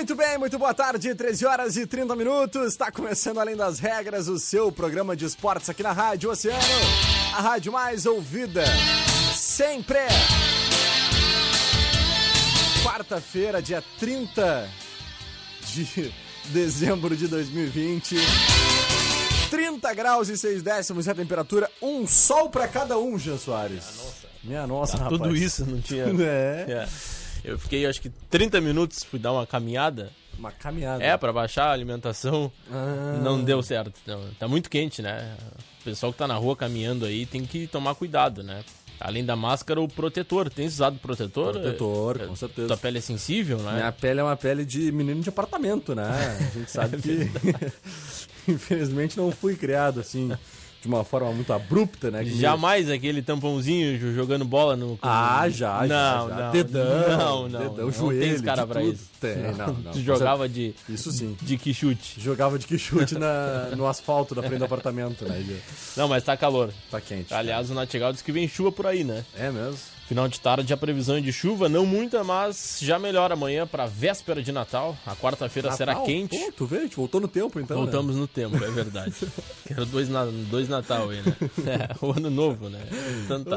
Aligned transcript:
Muito 0.00 0.16
bem, 0.16 0.38
muito 0.38 0.58
boa 0.58 0.72
tarde, 0.72 1.14
13 1.14 1.44
horas 1.44 1.76
e 1.76 1.86
30 1.86 2.16
minutos. 2.16 2.68
Está 2.68 2.90
começando 2.90 3.38
Além 3.38 3.54
das 3.54 3.78
Regras, 3.78 4.28
o 4.28 4.38
seu 4.38 4.72
programa 4.72 5.14
de 5.14 5.26
esportes 5.26 5.68
aqui 5.68 5.82
na 5.82 5.92
Rádio 5.92 6.30
Oceano, 6.30 6.58
a 7.36 7.42
rádio 7.42 7.70
mais 7.70 8.06
ouvida. 8.06 8.64
Sempre. 9.34 9.98
Quarta-feira, 12.82 13.60
dia 13.60 13.84
30 13.98 14.70
de 15.66 16.14
dezembro 16.48 17.14
de 17.14 17.28
2020. 17.28 18.16
30 19.50 19.92
graus 19.92 20.30
e 20.30 20.38
6 20.38 20.62
décimos 20.62 21.08
a 21.08 21.14
temperatura, 21.14 21.70
um 21.82 22.06
sol 22.06 22.48
para 22.48 22.66
cada 22.66 22.98
um, 22.98 23.18
Jean 23.18 23.36
Soares. 23.36 23.84
Minha 23.84 24.02
nossa. 24.02 24.28
Minha 24.42 24.66
nossa, 24.66 24.96
tá, 24.96 25.04
rapaz. 25.04 25.20
Tudo 25.20 25.36
isso 25.36 25.66
não 25.66 25.78
tinha. 25.78 26.06
É. 26.24 26.64
É. 26.72 27.19
Eu 27.44 27.58
fiquei 27.58 27.86
acho 27.86 28.00
que 28.00 28.08
30 28.28 28.60
minutos, 28.60 29.02
fui 29.04 29.18
dar 29.18 29.32
uma 29.32 29.46
caminhada. 29.46 30.10
Uma 30.38 30.50
caminhada. 30.50 31.02
É, 31.02 31.16
pra 31.16 31.32
baixar 31.32 31.66
a 31.66 31.72
alimentação. 31.72 32.50
Ah. 32.70 33.20
Não 33.22 33.42
deu 33.42 33.62
certo. 33.62 33.92
Não, 34.06 34.20
tá 34.38 34.48
muito 34.48 34.70
quente, 34.70 35.02
né? 35.02 35.36
O 35.80 35.84
pessoal 35.84 36.12
que 36.12 36.18
tá 36.18 36.26
na 36.26 36.34
rua 36.36 36.56
caminhando 36.56 37.04
aí 37.04 37.26
tem 37.26 37.44
que 37.44 37.66
tomar 37.66 37.94
cuidado, 37.94 38.42
né? 38.42 38.64
Além 38.98 39.24
da 39.24 39.34
máscara, 39.34 39.80
o 39.80 39.88
protetor. 39.88 40.50
Tem 40.50 40.66
usado 40.66 40.98
protetor? 40.98 41.52
Protetor, 41.54 42.20
É, 42.20 42.26
com 42.26 42.36
certeza. 42.36 42.68
Tua 42.68 42.76
pele 42.76 42.98
é 42.98 43.00
sensível, 43.00 43.58
né? 43.58 43.72
Minha 43.72 43.92
pele 43.92 44.20
é 44.20 44.22
uma 44.22 44.36
pele 44.36 44.64
de 44.64 44.92
menino 44.92 45.22
de 45.22 45.28
apartamento, 45.30 45.94
né? 45.94 46.04
A 46.38 46.58
gente 46.58 46.70
sabe 46.70 46.96
que. 47.00 47.30
Infelizmente 48.50 49.16
não 49.16 49.30
fui 49.30 49.56
criado 49.56 50.00
assim, 50.00 50.30
de 50.80 50.88
uma 50.88 51.04
forma 51.04 51.30
muito 51.32 51.52
abrupta, 51.52 52.10
né? 52.10 52.24
Que 52.24 52.38
Jamais 52.38 52.88
aquele 52.90 53.20
tampãozinho 53.22 53.98
jo- 53.98 54.14
jogando 54.14 54.44
bola 54.44 54.76
no. 54.76 54.98
Ah, 55.02 55.48
já, 55.48 55.86
já. 55.86 56.16
Não, 56.16 56.28
já. 56.28 56.34
não. 56.36 56.50
Dedão. 56.52 57.08
Não, 57.18 57.48
não. 57.48 57.60
Dedão, 57.60 57.84
não 57.86 57.92
joelho. 57.92 58.20
tem 58.20 58.30
esse 58.30 58.42
cara 58.42 58.66
pra 58.66 58.80
tudo. 58.80 58.92
isso. 58.94 59.10
Tem, 59.20 59.36
não, 59.52 59.74
não. 59.74 59.92
Tu 59.92 60.00
jogava 60.00 60.48
de, 60.48 60.74
Isso 60.88 61.12
sim. 61.12 61.36
de 61.42 61.56
que 61.58 61.74
chute. 61.74 62.18
Jogava 62.20 62.58
de 62.58 62.66
que 62.66 62.78
chute 62.78 63.18
na, 63.18 63.68
no 63.76 63.86
asfalto 63.86 64.34
da 64.34 64.42
frente 64.42 64.58
do 64.60 64.64
apartamento, 64.64 65.24
né? 65.28 65.44
Não, 65.96 66.08
mas 66.08 66.24
tá 66.24 66.36
calor. 66.36 66.72
Tá 66.90 67.00
quente. 67.00 67.32
Aliás, 67.34 67.70
o 67.70 67.74
Natigal 67.74 68.12
disse 68.12 68.24
que 68.24 68.32
vem 68.32 68.48
chuva 68.48 68.72
por 68.72 68.86
aí, 68.86 69.04
né? 69.04 69.24
É 69.36 69.50
mesmo? 69.50 69.76
Final 70.10 70.26
de 70.26 70.40
tarde 70.40 70.72
a 70.72 70.76
previsão 70.76 71.14
é 71.18 71.20
de 71.20 71.32
chuva, 71.32 71.68
não 71.68 71.86
muita, 71.86 72.24
mas 72.24 72.78
já 72.82 72.98
melhora 72.98 73.34
amanhã 73.34 73.64
para 73.64 73.86
véspera 73.86 74.42
de 74.42 74.50
Natal. 74.50 74.96
A 75.06 75.14
quarta-feira 75.14 75.70
será 75.70 75.94
quente. 76.00 76.36
Pô, 76.36 76.50
tu 76.50 76.66
vê, 76.66 76.78
a 76.78 76.80
gente 76.80 76.96
voltou 76.96 77.20
no 77.20 77.28
tempo 77.28 77.60
então. 77.60 77.76
né? 77.76 77.82
Voltamos 77.84 78.16
no 78.16 78.26
tempo, 78.26 78.56
é 78.56 78.70
verdade. 78.72 79.14
Quero 79.64 79.86
dois, 79.86 80.08
na- 80.08 80.24
dois 80.50 80.68
Natal 80.68 81.10
aí, 81.10 81.22
né? 81.22 81.36
É, 81.64 82.04
o 82.04 82.10
ano 82.10 82.28
novo, 82.28 82.68
né? 82.68 82.80
Tanta, 83.28 83.56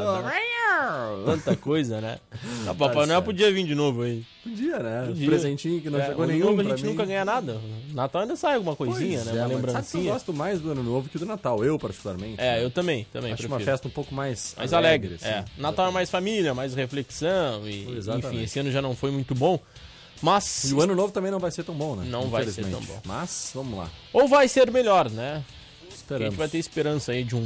tanta 1.26 1.56
coisa, 1.56 2.00
né? 2.00 2.20
A 2.68 2.74
Papai 2.76 3.08
Noel 3.08 3.24
podia 3.24 3.52
vir 3.52 3.66
de 3.66 3.74
novo 3.74 4.04
aí. 4.04 4.24
Podia, 4.44 4.78
né? 4.78 5.06
Podia. 5.08 5.28
Presentinho 5.28 5.82
que 5.82 5.90
não 5.90 6.00
É, 6.00 6.06
chegou 6.08 6.24
ano 6.24 6.34
nenhum. 6.34 6.46
novo 6.50 6.62
a 6.62 6.64
gente 6.66 6.84
mim. 6.84 6.90
nunca 6.92 7.06
ganha 7.06 7.24
nada. 7.26 7.60
Natal 7.94 8.22
ainda 8.24 8.36
sai 8.36 8.56
alguma 8.56 8.76
coisinha, 8.76 9.22
Pois 9.24 9.34
né? 9.36 9.42
é, 9.42 9.46
Uma 9.46 9.48
mas 9.48 9.48
Sabe 9.48 9.48
que 9.48 9.54
eu 9.54 9.58
lembrancinha. 9.58 10.14
gosto 10.14 10.34
mais 10.34 10.60
do 10.60 10.72
ano 10.72 10.84
novo 10.84 11.10
que 11.10 11.18
do 11.18 11.26
Natal, 11.26 11.64
eu 11.64 11.80
particularmente. 11.80 12.40
É, 12.40 12.58
né? 12.58 12.64
eu 12.64 12.70
também, 12.70 13.08
também 13.14 13.32
Acho 13.32 13.44
prefiro. 13.44 13.54
uma 13.60 13.60
festa 13.66 13.88
um 13.88 13.92
pouco 13.92 14.14
mais, 14.14 14.54
mais 14.58 14.74
alegre. 14.74 15.16
assim. 15.16 15.26
é. 15.28 15.46
Natal 15.58 15.88
é 15.88 15.92
mais 15.92 16.10
família, 16.10 16.43
mais 16.52 16.74
reflexão 16.74 17.68
e 17.68 17.96
Exatamente. 17.98 18.28
enfim, 18.36 18.44
esse 18.44 18.60
ano 18.60 18.72
já 18.72 18.82
não 18.82 18.96
foi 18.96 19.12
muito 19.12 19.36
bom. 19.36 19.60
Mas 20.22 20.64
E 20.72 20.74
o 20.74 20.82
ano 20.82 20.96
novo 20.96 21.12
também 21.14 21.30
não 21.32 21.40
vai 21.40 21.52
ser 21.52 21.64
tão 21.64 21.76
bom, 21.76 21.96
né? 21.96 22.06
Não 22.10 22.30
vai 22.30 22.48
ser 22.48 22.66
tão 22.66 22.80
bom. 22.82 23.00
Mas, 23.06 23.52
vamos 23.54 23.78
lá. 23.78 23.90
ou 24.14 24.28
vai 24.28 24.48
ser 24.48 24.72
melhor, 24.72 25.10
né? 25.10 25.44
A 25.90 25.94
Esperamos. 25.94 26.32
gente 26.32 26.38
vai 26.40 26.48
ter 26.48 26.58
esperança 26.58 27.12
aí 27.12 27.24
de 27.24 27.36
um 27.36 27.42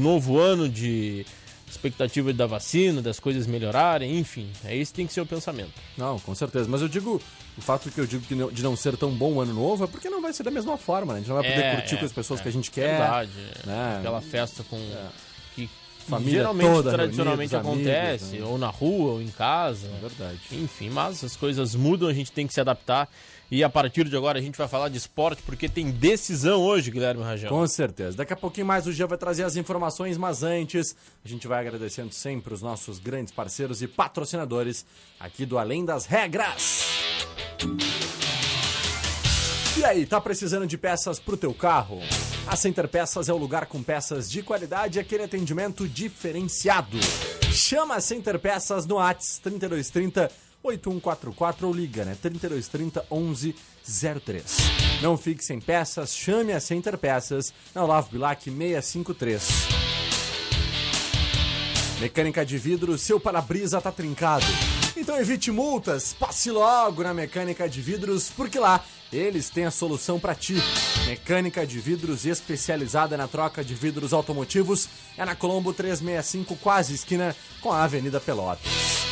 novo 0.00 0.38
ano 0.38 0.68
de 0.68 1.24
expectativa 1.68 2.32
da 2.32 2.46
vacina, 2.46 3.00
das 3.00 3.18
coisas 3.20 3.46
melhorarem, 3.46 4.18
enfim. 4.18 4.50
É 4.64 4.76
esse 4.76 4.92
que 4.92 4.96
tem 4.96 5.06
que 5.06 5.12
ser 5.12 5.20
o 5.22 5.26
pensamento. 5.26 5.72
Não, 5.96 6.18
com 6.18 6.34
certeza. 6.34 6.68
Mas 6.68 6.80
eu 6.82 6.88
digo, 6.88 7.20
o 7.56 7.60
fato 7.60 7.90
que 7.90 7.98
eu 8.00 8.06
digo 8.06 8.24
que 8.26 8.34
não- 8.34 8.50
de 8.50 8.62
não 8.62 8.76
ser 8.76 8.96
tão 8.96 9.10
bom 9.10 9.32
o 9.34 9.40
ano 9.40 9.54
novo 9.54 9.84
é 9.84 9.86
porque 9.86 10.08
não 10.10 10.20
vai 10.20 10.32
ser 10.32 10.42
da 10.42 10.50
mesma 10.50 10.76
forma, 10.76 11.12
né? 11.14 11.18
A 11.18 11.22
gente 11.22 11.28
não 11.28 11.36
vai 11.40 11.48
poder 11.50 11.64
É, 11.64 11.74
curtir 11.76 11.94
é, 11.94 11.98
com 11.98 12.04
as 12.04 12.12
pessoas 12.12 12.40
é. 12.40 12.42
que 12.42 12.48
a 12.48 12.52
gente 12.52 12.70
quer. 12.70 12.98
Verdade. 12.98 13.30
né? 13.66 13.96
Aquela 14.00 14.20
festa 14.20 14.62
com 14.64 14.76
que 14.76 15.31
Família 16.02 16.40
geralmente 16.40 16.70
toda 16.70 16.90
tradicionalmente 16.92 17.52
reunida, 17.52 17.70
os 17.70 17.76
acontece, 17.76 18.24
amigos, 18.24 18.46
né? 18.46 18.52
ou 18.52 18.58
na 18.58 18.68
rua, 18.68 19.12
ou 19.12 19.22
em 19.22 19.28
casa. 19.28 19.86
É 19.86 20.00
verdade. 20.00 20.40
Enfim, 20.52 20.90
mas 20.90 21.22
as 21.24 21.36
coisas 21.36 21.74
mudam, 21.74 22.08
a 22.08 22.12
gente 22.12 22.32
tem 22.32 22.46
que 22.46 22.52
se 22.52 22.60
adaptar. 22.60 23.08
E 23.50 23.62
a 23.62 23.68
partir 23.68 24.08
de 24.08 24.16
agora 24.16 24.38
a 24.38 24.42
gente 24.42 24.56
vai 24.56 24.66
falar 24.66 24.88
de 24.88 24.96
esporte, 24.96 25.42
porque 25.42 25.68
tem 25.68 25.90
decisão 25.90 26.58
hoje, 26.62 26.90
Guilherme 26.90 27.22
Rajão. 27.22 27.50
Com 27.50 27.66
certeza. 27.66 28.16
Daqui 28.16 28.32
a 28.32 28.36
pouquinho 28.36 28.66
mais 28.66 28.86
o 28.86 28.92
Jean 28.92 29.06
vai 29.06 29.18
trazer 29.18 29.44
as 29.44 29.56
informações, 29.56 30.16
mas 30.16 30.42
antes 30.42 30.96
a 31.22 31.28
gente 31.28 31.46
vai 31.46 31.60
agradecendo 31.60 32.14
sempre 32.14 32.54
os 32.54 32.62
nossos 32.62 32.98
grandes 32.98 33.30
parceiros 33.30 33.82
e 33.82 33.86
patrocinadores 33.86 34.86
aqui 35.20 35.44
do 35.44 35.58
Além 35.58 35.84
das 35.84 36.06
Regras. 36.06 36.86
E 39.74 39.84
aí, 39.84 40.04
tá 40.04 40.20
precisando 40.20 40.66
de 40.66 40.76
peças 40.76 41.18
pro 41.18 41.36
teu 41.36 41.54
carro? 41.54 41.98
A 42.46 42.54
Center 42.56 42.86
Peças 42.86 43.30
é 43.30 43.32
o 43.32 43.38
lugar 43.38 43.64
com 43.66 43.82
peças 43.82 44.30
de 44.30 44.42
qualidade 44.42 44.98
e 44.98 45.00
aquele 45.00 45.22
atendimento 45.22 45.88
diferenciado. 45.88 46.98
Chama 47.50 47.94
a 47.96 48.00
Center 48.00 48.38
Peças 48.38 48.84
no 48.84 48.96
Whats 48.96 49.38
3230 49.38 50.30
8144 50.62 51.66
ou 51.66 51.72
liga, 51.72 52.04
né? 52.04 52.16
3230 52.20 53.06
1103. 53.10 54.56
Não 55.00 55.16
fique 55.16 55.42
sem 55.42 55.58
peças, 55.58 56.14
chame 56.14 56.52
a 56.52 56.60
Center 56.60 56.98
Peças 56.98 57.52
na 57.74 57.82
Olavo 57.82 58.10
Bilac 58.10 58.44
653. 58.44 59.48
Mecânica 61.98 62.44
de 62.44 62.58
vidro, 62.58 62.98
seu 62.98 63.18
para-brisa 63.18 63.80
tá 63.80 63.90
trincado. 63.90 64.46
Então 64.96 65.18
evite 65.18 65.50
multas, 65.50 66.12
passe 66.12 66.50
logo 66.50 67.02
na 67.02 67.14
Mecânica 67.14 67.68
de 67.68 67.80
Vidros, 67.80 68.30
porque 68.30 68.58
lá 68.58 68.84
eles 69.10 69.48
têm 69.48 69.64
a 69.64 69.70
solução 69.70 70.20
para 70.20 70.34
ti. 70.34 70.56
Mecânica 71.06 71.66
de 71.66 71.78
vidros 71.78 72.26
especializada 72.26 73.16
na 73.16 73.26
troca 73.26 73.64
de 73.64 73.74
vidros 73.74 74.12
automotivos 74.12 74.88
é 75.16 75.24
na 75.24 75.34
Colombo 75.34 75.72
365, 75.72 76.56
quase 76.56 76.94
esquina 76.94 77.34
com 77.60 77.72
a 77.72 77.84
Avenida 77.84 78.20
Pelotas. 78.20 79.02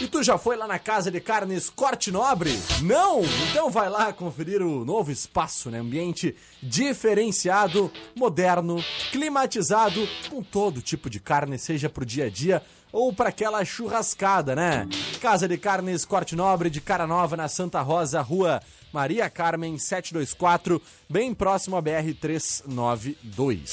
E 0.00 0.06
tu 0.08 0.22
já 0.22 0.38
foi 0.38 0.56
lá 0.56 0.66
na 0.66 0.78
Casa 0.78 1.10
de 1.10 1.20
Carnes 1.20 1.68
Corte 1.68 2.10
Nobre? 2.10 2.58
Não? 2.80 3.20
Então 3.50 3.68
vai 3.68 3.90
lá 3.90 4.10
conferir 4.14 4.62
o 4.62 4.82
novo 4.82 5.12
espaço, 5.12 5.70
né? 5.70 5.78
Ambiente 5.78 6.34
diferenciado, 6.62 7.92
moderno, 8.16 8.82
climatizado, 9.12 10.08
com 10.30 10.42
todo 10.42 10.80
tipo 10.80 11.10
de 11.10 11.20
carne, 11.20 11.58
seja 11.58 11.90
pro 11.90 12.06
dia 12.06 12.24
a 12.24 12.30
dia 12.30 12.62
ou 12.92 13.12
para 13.12 13.28
aquela 13.28 13.64
churrascada, 13.64 14.54
né? 14.56 14.88
Casa 15.20 15.46
de 15.48 15.56
Carnes 15.56 16.04
Corte 16.04 16.34
Nobre 16.34 16.70
de 16.70 16.80
Cara 16.80 17.06
Nova 17.06 17.36
na 17.36 17.48
Santa 17.48 17.80
Rosa, 17.80 18.20
Rua 18.20 18.60
Maria 18.92 19.30
Carmen 19.30 19.78
724, 19.78 20.82
bem 21.08 21.32
próximo 21.34 21.76
à 21.76 21.80
BR 21.80 22.12
392. 22.20 23.70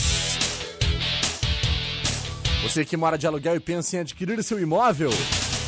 Você 2.64 2.84
que 2.84 2.98
mora 2.98 3.18
de 3.18 3.26
aluguel 3.26 3.56
e 3.56 3.60
pensa 3.60 3.96
em 3.96 4.00
adquirir 4.00 4.44
seu 4.44 4.60
imóvel, 4.60 5.10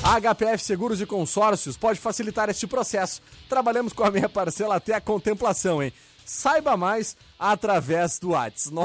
a 0.03 0.19
HPF 0.19 0.63
Seguros 0.63 1.01
e 1.01 1.05
Consórcios 1.05 1.77
pode 1.77 1.99
facilitar 1.99 2.49
este 2.49 2.65
processo. 2.67 3.21
Trabalhamos 3.47 3.93
com 3.93 4.03
a 4.03 4.11
meia 4.11 4.29
parcela 4.29 4.75
até 4.75 4.93
a 4.93 5.01
contemplação, 5.01 5.81
hein? 5.81 5.93
Saiba 6.29 6.77
mais 6.77 7.17
através 7.39 8.19
do 8.19 8.29
WhatsApp 8.29 8.75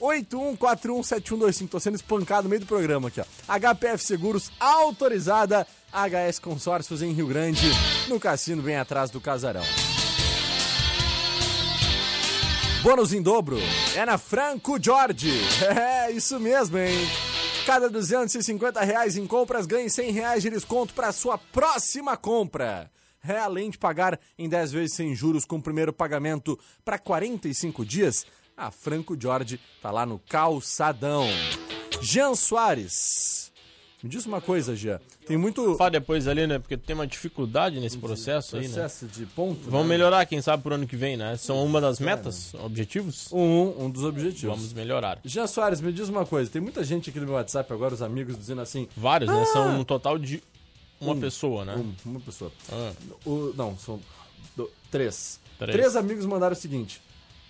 981417125. 0.00 1.68
Tô 1.68 1.80
sendo 1.80 1.96
espancado 1.96 2.44
no 2.44 2.50
meio 2.50 2.60
do 2.60 2.66
programa 2.66 3.08
aqui, 3.08 3.20
ó. 3.20 3.24
HPF 3.58 4.04
Seguros 4.04 4.52
autorizada, 4.60 5.66
HS 5.92 6.38
Consórcios 6.38 7.02
em 7.02 7.10
Rio 7.10 7.26
Grande, 7.26 7.68
no 8.06 8.20
cassino 8.20 8.62
bem 8.62 8.76
atrás 8.76 9.10
do 9.10 9.20
casarão. 9.20 9.64
Bônus 12.80 13.12
em 13.12 13.22
dobro 13.22 13.58
é 13.96 14.06
na 14.06 14.16
Franco 14.16 14.78
Jorge. 14.80 15.32
É, 15.76 16.12
isso 16.12 16.38
mesmo, 16.38 16.78
hein? 16.78 16.96
Cada 17.66 17.90
250 17.90 18.80
reais 18.82 19.16
em 19.16 19.26
compras 19.26 19.66
ganhe 19.66 19.90
100 19.90 20.12
reais 20.12 20.44
de 20.44 20.50
desconto 20.50 20.94
para 20.94 21.10
sua 21.10 21.38
próxima 21.38 22.16
compra. 22.16 22.88
É, 23.26 23.38
além 23.38 23.70
de 23.70 23.78
pagar 23.78 24.18
em 24.38 24.48
10 24.48 24.72
vezes 24.72 24.96
sem 24.96 25.14
juros 25.14 25.44
com 25.44 25.56
o 25.56 25.62
primeiro 25.62 25.92
pagamento 25.92 26.58
para 26.84 26.98
45 26.98 27.84
dias, 27.84 28.24
a 28.56 28.70
Franco 28.70 29.16
Jorge 29.20 29.60
tá 29.80 29.90
lá 29.90 30.04
no 30.04 30.18
calçadão. 30.18 31.26
Jean 32.00 32.34
Soares. 32.34 33.52
Me 34.02 34.08
diz 34.08 34.26
uma 34.26 34.40
coisa, 34.40 34.76
Jean. 34.76 35.00
Tem 35.26 35.36
muito. 35.36 35.74
Fala 35.74 35.90
depois 35.90 36.28
ali, 36.28 36.46
né? 36.46 36.60
Porque 36.60 36.76
tem 36.76 36.94
uma 36.94 37.06
dificuldade 37.06 37.80
nesse 37.80 37.98
processo, 37.98 38.56
aí, 38.56 38.62
né? 38.62 38.68
processo 38.68 39.06
de 39.06 39.26
ponto. 39.26 39.68
Vamos 39.68 39.88
né? 39.88 39.96
melhorar, 39.96 40.24
quem 40.24 40.40
sabe, 40.40 40.62
pro 40.62 40.74
ano 40.74 40.86
que 40.86 40.96
vem, 40.96 41.16
né? 41.16 41.36
São 41.36 41.64
uma 41.64 41.80
das 41.80 41.98
metas, 41.98 42.54
objetivos. 42.54 43.28
Um, 43.32 43.86
um 43.86 43.90
dos 43.90 44.04
objetivos. 44.04 44.56
Vamos 44.56 44.72
melhorar. 44.72 45.18
Jean 45.24 45.48
Soares, 45.48 45.80
me 45.80 45.92
diz 45.92 46.08
uma 46.08 46.24
coisa. 46.24 46.48
Tem 46.48 46.62
muita 46.62 46.84
gente 46.84 47.10
aqui 47.10 47.18
no 47.18 47.26
meu 47.26 47.34
WhatsApp 47.34 47.72
agora, 47.72 47.92
os 47.92 48.00
amigos, 48.00 48.38
dizendo 48.38 48.60
assim. 48.60 48.88
Vários, 48.96 49.28
né? 49.28 49.42
Ah! 49.42 49.46
São 49.46 49.80
um 49.80 49.82
total 49.82 50.16
de 50.16 50.44
uma 51.00 51.12
Um. 51.14 51.20
pessoa, 51.20 51.64
né? 51.64 51.74
Um, 51.76 52.10
uma 52.10 52.20
pessoa. 52.20 52.50
Ah, 52.72 52.92
O- 53.24 53.52
não, 53.56 53.76
são 53.78 54.00
do- 54.56 54.70
três. 54.90 55.38
Três. 55.58 55.76
três. 55.76 55.96
amigos 55.96 56.24
mandaram 56.26 56.52
o 56.54 56.58
seguinte: 56.58 57.00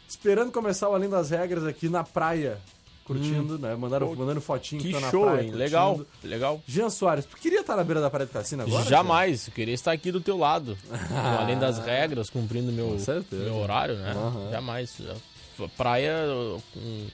esperando 0.09 0.51
começar 0.53 0.89
o 0.89 0.95
Além 0.95 1.09
das 1.11 1.31
Regras 1.31 1.65
aqui 1.65 1.89
na 1.89 2.03
praia, 2.05 2.59
curtindo, 3.05 3.59
né? 3.59 3.75
Mandaram, 3.75 4.15
mandando 4.15 4.41
fotinho 4.41 4.81
Hum. 4.81 4.85
que 4.85 4.93
tá 4.93 5.01
na 5.01 5.11
show, 5.11 5.23
praia, 5.25 5.37
hein? 5.37 5.43
curtindo. 5.45 5.59
Legal, 5.59 6.01
legal. 6.23 6.63
Jean 6.67 6.91
Soares, 6.91 7.25
tu 7.25 7.37
queria 7.37 7.61
estar 7.61 7.77
na 7.77 7.85
beira 7.85 8.01
da 8.01 8.11
praia 8.11 8.27
do 8.27 8.33
cassino 8.33 8.63
agora? 8.65 8.85
Jamais, 8.85 9.47
eu 9.49 9.53
queria 9.55 9.75
estar 9.75 9.93
aqui 9.93 10.13
do 10.13 10.21
teu 10.21 10.37
lado. 10.37 10.77
Além 11.41 11.59
das 11.59 11.79
regras, 11.79 12.29
cumprindo 12.31 12.71
meu, 12.73 12.97
meu 13.33 13.57
horário, 13.57 13.97
né? 13.97 14.13
Aham. 14.13 14.51
Jamais. 14.51 14.99
Praia 15.77 16.15
com- 16.73 17.07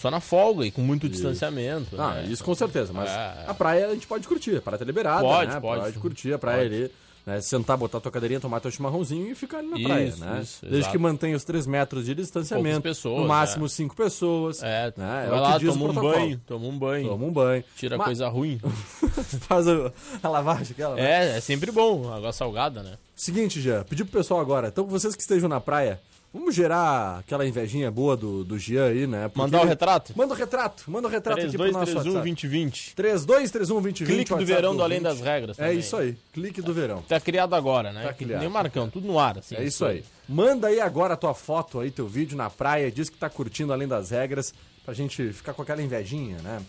só 0.00 0.10
na 0.10 0.20
folga 0.20 0.64
e 0.64 0.70
com 0.70 0.80
muito 0.82 1.08
distanciamento. 1.08 2.00
Ah, 2.00 2.14
né? 2.14 2.24
isso 2.30 2.44
com 2.44 2.54
certeza, 2.54 2.92
mas 2.92 3.10
É. 3.10 3.44
a 3.48 3.54
praia 3.54 3.88
a 3.88 3.94
gente 3.94 4.06
pode 4.06 4.26
curtir, 4.28 4.56
a 4.56 4.62
praia 4.62 4.78
tá 4.78 4.84
liberada, 4.84 5.22
Pode, 5.22 5.52
né? 5.52 5.60
pode. 5.60 5.98
curtir 5.98 6.32
a 6.32 6.38
praia 6.38 6.62
Pode. 6.62 6.74
ali, 6.74 6.90
né? 7.26 7.40
Sentar, 7.40 7.76
botar 7.76 8.00
tua 8.00 8.10
cadeirinha, 8.10 8.40
tomar 8.40 8.60
teu 8.60 8.70
chimarrãozinho 8.70 9.30
e 9.30 9.34
ficar 9.34 9.58
ali 9.58 9.68
na 9.68 9.76
Isso, 9.76 9.86
praia, 9.88 10.16
né? 10.16 10.40
isso, 10.42 10.58
Desde 10.62 10.78
exato. 10.78 10.92
que 10.92 10.98
mantenha 10.98 11.36
os 11.36 11.44
3 11.44 11.66
metros 11.66 12.06
de 12.06 12.14
distanciamento, 12.14 12.80
pessoas, 12.80 13.20
no 13.20 13.26
máximo 13.28 13.66
é. 13.66 13.68
5 13.68 13.94
pessoas, 13.94 14.62
É, 14.62 14.92
né? 14.96 15.24
É 15.26 15.30
vai 15.30 15.40
lá, 15.40 15.58
toma 15.60 15.84
um 15.84 15.92
banho, 15.92 16.40
toma 16.46 16.66
um 16.66 16.78
banho, 16.78 17.08
Toma 17.08 17.26
um 17.26 17.32
banho. 17.32 17.64
tira 17.76 17.98
Ma- 17.98 18.04
coisa 18.04 18.28
ruim. 18.28 18.58
Faz 19.48 19.66
a, 19.68 20.28
lavagem 20.28 20.68
aquela, 20.72 20.94
né? 20.94 21.32
É, 21.34 21.36
é 21.36 21.40
sempre 21.40 21.70
bom, 21.70 22.12
água 22.12 22.32
salgada, 22.32 22.82
né? 22.82 22.92
Seguinte, 23.16 23.60
Jean, 23.60 23.82
pedi 23.82 24.04
pro 24.04 24.18
pessoal 24.20 24.40
agora, 24.40 24.68
então 24.68 24.86
vocês 24.86 25.14
que 25.14 25.20
estejam 25.20 25.48
na 25.48 25.60
praia, 25.60 26.00
vamos 26.32 26.54
gerar 26.54 27.18
aquela 27.20 27.46
invejinha 27.46 27.90
boa 27.90 28.16
do, 28.16 28.44
do 28.44 28.58
Jean 28.58 28.86
aí, 28.86 29.06
né? 29.06 29.28
Porque 29.28 29.38
Mandar 29.40 29.58
o 29.58 29.62
ele- 29.62 29.68
retrato? 29.70 30.12
Manda 30.16 30.34
o 30.34 30.36
retrato, 30.36 30.84
manda 30.90 31.08
o 31.08 31.10
retrato 31.10 31.40
aqui 31.46 31.56
pro 31.56 31.64
nosso 31.72 31.84
3231 31.86 32.14
WhatsApp. 32.14 32.14
2020. 32.14 32.94
3231 32.94 33.80
2020. 33.82 34.06
Clique 34.16 34.34
do 34.34 34.46
verão 34.46 34.76
do 34.76 34.82
Além 34.82 34.98
ouvinte. 34.98 35.16
das 35.16 35.26
Regras 35.26 35.58
É 35.58 35.62
também. 35.64 35.78
isso 35.78 35.96
aí, 35.96 36.16
clique 36.32 36.62
do 36.62 36.72
verão. 36.74 37.02
Tá 37.02 37.18
criado 37.20 37.54
agora, 37.54 37.92
né? 37.92 38.02
Tá 38.02 38.12
criado, 38.12 38.40
Nem 38.40 38.48
o 38.48 38.52
Marcão, 38.52 38.88
tudo 38.90 39.06
no 39.06 39.18
ar, 39.18 39.38
assim. 39.38 39.54
É 39.56 39.64
isso 39.64 39.84
aí. 39.84 40.04
Manda 40.28 40.68
aí 40.68 40.80
agora 40.80 41.14
a 41.14 41.16
tua 41.16 41.34
foto 41.34 41.80
aí, 41.80 41.90
teu 41.90 42.06
vídeo 42.06 42.36
na 42.36 42.50
praia, 42.50 42.90
diz 42.90 43.08
que 43.08 43.16
tá 43.16 43.30
curtindo 43.30 43.72
Além 43.72 43.88
das 43.88 44.10
Regras, 44.10 44.52
pra 44.84 44.92
gente 44.94 45.32
ficar 45.32 45.54
com 45.54 45.62
aquela 45.62 45.82
invejinha, 45.82 46.36
né? 46.42 46.60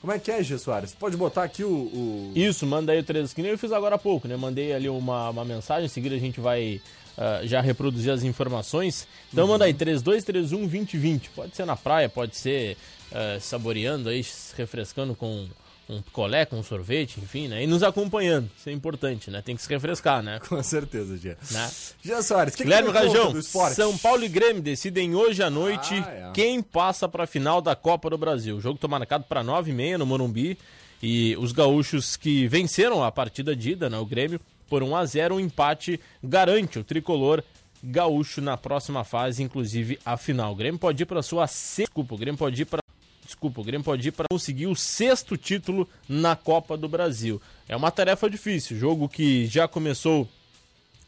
Como 0.00 0.12
é 0.12 0.18
que 0.20 0.30
é, 0.30 0.40
G. 0.44 0.56
Soares? 0.58 0.94
Pode 0.94 1.16
botar 1.16 1.42
aqui 1.42 1.64
o... 1.64 1.68
o- 1.70 2.32
Isso, 2.36 2.64
manda 2.64 2.92
aí 2.92 3.00
o 3.00 3.02
3 3.02 3.32
que 3.34 3.42
nem 3.42 3.50
eu 3.50 3.58
fiz 3.58 3.72
agora 3.72 3.96
há 3.96 3.98
pouco, 3.98 4.28
né? 4.28 4.36
Mandei 4.36 4.72
ali 4.72 4.88
uma, 4.88 5.30
uma 5.30 5.44
mensagem, 5.44 5.86
em 5.86 5.88
seguida 5.88 6.14
a 6.14 6.18
gente 6.20 6.40
vai 6.40 6.80
ah, 7.18 7.40
já 7.44 7.60
reproduzir 7.60 8.12
as 8.12 8.22
informações. 8.22 9.06
Então 9.32 9.44
Uhum. 9.44 9.50
manda 9.52 9.64
aí, 9.64 9.74
3231 9.74 10.60
2020. 10.68 11.30
Pode 11.30 11.54
ser 11.56 11.66
na 11.66 11.76
praia, 11.76 12.08
pode 12.08 12.36
ser 12.36 12.76
ah, 13.12 13.38
saboreando 13.40 14.08
aí, 14.08 14.22
se 14.24 14.54
refrescando 14.56 15.14
com 15.14 15.48
um 15.90 16.02
picolé, 16.02 16.44
com 16.44 16.56
um 16.58 16.62
sorvete, 16.62 17.18
enfim, 17.18 17.48
né? 17.48 17.64
E 17.64 17.66
nos 17.66 17.82
acompanhando, 17.82 18.50
isso 18.58 18.68
é 18.68 18.72
importante, 18.72 19.30
né? 19.30 19.40
Tem 19.40 19.56
que 19.56 19.62
se 19.62 19.68
refrescar, 19.70 20.22
né? 20.22 20.38
Com 20.46 20.62
certeza, 20.62 21.16
G. 21.16 21.34
né? 21.50 21.70
G. 22.04 22.22
Soares, 22.22 22.54
que, 22.54 22.62
Guilherme 22.62 22.92
que 22.92 22.98
Rajão? 22.98 23.40
São 23.74 23.96
Paulo 23.96 24.22
e 24.22 24.28
Grêmio 24.28 24.60
decidem 24.60 25.14
hoje 25.14 25.42
à 25.42 25.48
noite 25.48 25.94
Ah, 26.06 26.28
é. 26.28 26.30
quem 26.34 26.60
passa 26.62 27.08
para 27.08 27.24
a 27.24 27.26
final 27.26 27.62
da 27.62 27.74
Copa 27.74 28.10
do 28.10 28.18
Brasil. 28.18 28.56
O 28.56 28.60
jogo 28.60 28.74
está 28.74 28.86
marcado 28.86 29.24
para 29.24 29.42
9h30 29.42 29.96
no 29.96 30.04
Morumbi 30.04 30.58
e 31.02 31.34
os 31.38 31.52
gaúchos 31.52 32.16
que 32.18 32.46
venceram 32.48 33.02
a 33.02 33.10
partida 33.10 33.56
de 33.56 33.70
ida, 33.70 33.88
né, 33.88 33.96
o 33.96 34.04
Grêmio, 34.04 34.38
por 34.68 34.82
1 34.82 34.96
a 34.96 35.04
0 35.04 35.34
um 35.36 35.40
empate 35.40 36.00
garante 36.22 36.78
o 36.78 36.84
tricolor 36.84 37.42
gaúcho 37.82 38.40
na 38.40 38.56
próxima 38.56 39.04
fase, 39.04 39.42
inclusive 39.42 39.98
a 40.04 40.16
final. 40.16 40.52
O 40.52 40.56
Grêmio 40.56 40.78
pode 40.78 41.02
ir 41.02 41.06
para 41.06 41.22
sua 41.22 41.46
se... 41.46 41.82
desculpa, 41.82 42.14
o 42.14 42.18
Grêmio 42.18 42.38
pode 42.38 42.62
ir 42.62 42.64
para 42.64 42.80
Desculpa, 43.24 43.60
o 43.60 43.64
Grêmio 43.64 43.84
pode 43.84 44.08
ir 44.08 44.12
para 44.12 44.24
conseguir 44.30 44.68
o 44.68 44.74
sexto 44.74 45.36
título 45.36 45.86
na 46.08 46.34
Copa 46.34 46.78
do 46.78 46.88
Brasil. 46.88 47.40
É 47.68 47.76
uma 47.76 47.90
tarefa 47.90 48.28
difícil, 48.30 48.78
jogo 48.78 49.06
que 49.06 49.44
já 49.44 49.68
começou 49.68 50.26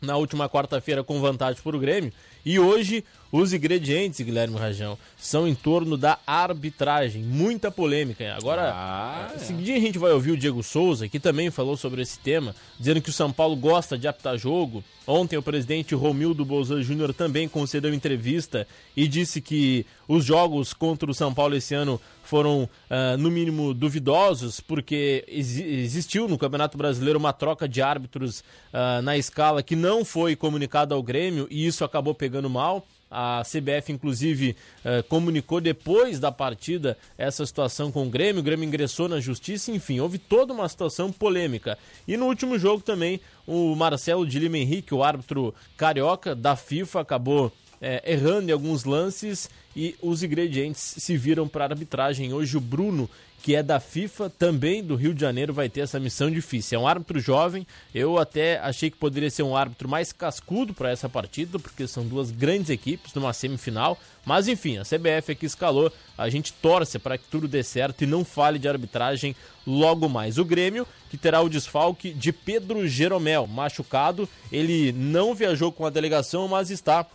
na 0.01 0.17
última 0.17 0.49
quarta-feira 0.49 1.05
com 1.05 1.21
vantagem 1.21 1.63
para 1.63 1.77
o 1.77 1.81
Grêmio. 1.81 2.13
E 2.45 2.59
hoje 2.59 3.05
os 3.31 3.53
ingredientes, 3.53 4.21
Guilherme 4.21 4.57
Rajão, 4.57 4.97
são 5.17 5.47
em 5.47 5.55
torno 5.55 5.97
da 5.97 6.19
arbitragem. 6.27 7.23
Muita 7.23 7.71
polêmica. 7.71 8.35
Agora, 8.35 8.73
Ah, 8.75 9.33
esse 9.37 9.53
dia 9.53 9.77
a 9.77 9.81
gente 9.81 9.99
vai 9.99 10.11
ouvir 10.13 10.33
o 10.33 10.37
Diego 10.37 10.63
Souza, 10.63 11.09
que 11.09 11.21
também 11.21 11.51
falou 11.51 11.77
sobre 11.77 12.03
esse 12.03 12.19
tema, 12.19 12.55
dizendo 12.79 13.01
que 13.03 13.11
o 13.11 13.13
São 13.13 13.31
Paulo 13.31 13.55
gosta 13.57 13.97
de 13.99 14.09
apitar 14.09 14.37
jogo. 14.39 14.83
Ontem 15.07 15.37
o 15.37 15.43
presidente 15.43 15.95
Romildo 15.95 16.45
Bolzan 16.45 16.83
Júnior 16.83 17.13
também 17.13 17.49
concedeu 17.49 17.93
entrevista 17.93 18.67
e 18.97 19.07
disse 19.07 19.41
que 19.41 19.85
os 20.09 20.25
jogos 20.25 20.73
contra 20.73 21.11
o 21.11 21.15
São 21.15 21.33
Paulo 21.35 21.55
esse 21.57 21.75
ano 21.75 22.01
foram, 22.31 22.69
ah, 22.89 23.17
no 23.17 23.29
mínimo, 23.29 23.75
duvidosos, 23.75 24.61
porque 24.61 25.25
exi- 25.27 25.65
existiu 25.65 26.29
no 26.29 26.39
Campeonato 26.39 26.79
Brasileiro 26.79 27.19
uma 27.19 27.33
troca 27.33 27.69
de 27.69 27.83
árbitros 27.83 28.45
ah, 28.73 29.03
na 29.03 29.19
escala 29.19 29.63
que 29.65 29.75
não 29.75 30.05
foi 30.05 30.37
comunicada 30.37 30.95
ao 30.95 31.03
Grêmio 31.03 31.49
e 31.51 31.67
isso 31.67 31.85
acabou 31.85 32.15
pegando 32.15 32.49
mal. 32.49 32.87
A 33.13 33.43
CBF, 33.43 33.91
inclusive, 33.91 34.55
eh, 34.85 35.03
comunicou 35.09 35.61
depois 35.61 36.21
da 36.21 36.31
partida 36.31 36.97
essa 37.19 37.45
situação 37.45 37.91
com 37.91 38.07
o 38.07 38.09
Grêmio. 38.09 38.39
O 38.41 38.45
Grêmio 38.45 38.65
ingressou 38.65 39.09
na 39.09 39.19
justiça, 39.19 39.73
enfim, 39.73 39.99
houve 39.99 40.17
toda 40.17 40.53
uma 40.53 40.69
situação 40.69 41.11
polêmica. 41.11 41.77
E 42.07 42.17
no 42.17 42.27
último 42.27 42.57
jogo 42.57 42.85
também, 42.85 43.21
o 43.49 43.75
Marcelo 43.75 44.25
de 44.25 44.39
Lima 44.39 44.59
Henrique, 44.59 44.95
o 44.95 45.03
árbitro 45.03 45.53
carioca 45.77 46.37
da 46.37 46.55
FIFA, 46.55 47.01
acabou 47.01 47.51
eh, 47.81 48.13
errando 48.13 48.51
em 48.51 48.53
alguns 48.53 48.85
lances 48.85 49.49
e 49.75 49.97
os 50.03 50.23
ingredientes 50.23 50.97
se 50.99 51.17
viram 51.17 51.49
para 51.49 51.65
arbitragem. 51.65 52.33
Hoje, 52.33 52.57
o 52.57 52.61
Bruno 52.61 53.09
que 53.43 53.55
é 53.55 53.63
da 53.63 53.81
FIFA, 53.81 54.29
também 54.31 54.83
do 54.85 54.95
Rio 54.95 55.15
de 55.15 55.21
Janeiro, 55.21 55.53
vai 55.53 55.69
ter 55.69 55.81
essa 55.81 55.99
missão 55.99 56.31
difícil. 56.31 56.79
É 56.79 56.83
um 56.83 56.87
árbitro 56.87 57.19
jovem, 57.19 57.67
eu 57.95 58.19
até 58.19 58.59
achei 58.59 58.91
que 58.91 58.97
poderia 58.97 59.31
ser 59.31 59.43
um 59.43 59.57
árbitro 59.57 59.89
mais 59.89 60.13
cascudo 60.13 60.75
para 60.75 60.91
essa 60.91 61.09
partida, 61.09 61.59
porque 61.59 61.87
são 61.87 62.07
duas 62.07 62.31
grandes 62.31 62.71
equipes 62.71 63.15
numa 63.15 63.33
semifinal, 63.33 63.99
mas 64.25 64.47
enfim, 64.47 64.77
a 64.77 64.83
CBF 64.83 65.33
aqui 65.33 65.47
escalou, 65.47 65.91
a 66.19 66.29
gente 66.29 66.53
torce 66.53 66.99
para 66.99 67.17
que 67.17 67.25
tudo 67.31 67.49
dê 67.49 67.63
certo 67.63 68.05
e 68.05 68.07
não 68.07 68.25
fale 68.25 68.59
de 68.59 68.69
arbitragem 68.69 69.35
logo 69.67 70.09
mais. 70.09 70.37
O 70.37 70.45
Grêmio, 70.45 70.87
que 71.09 71.17
terá 71.17 71.41
o 71.41 71.49
desfalque 71.49 72.13
de 72.13 72.33
Pedro 72.33 72.87
Jeromel, 72.87 73.47
machucado, 73.47 74.29
ele 74.53 74.93
não 74.93 75.35
viajou 75.35 75.73
com 75.73 75.87
a 75.87 75.91
delegação, 75.91 76.47
mas 76.47 76.71
está 76.71 77.07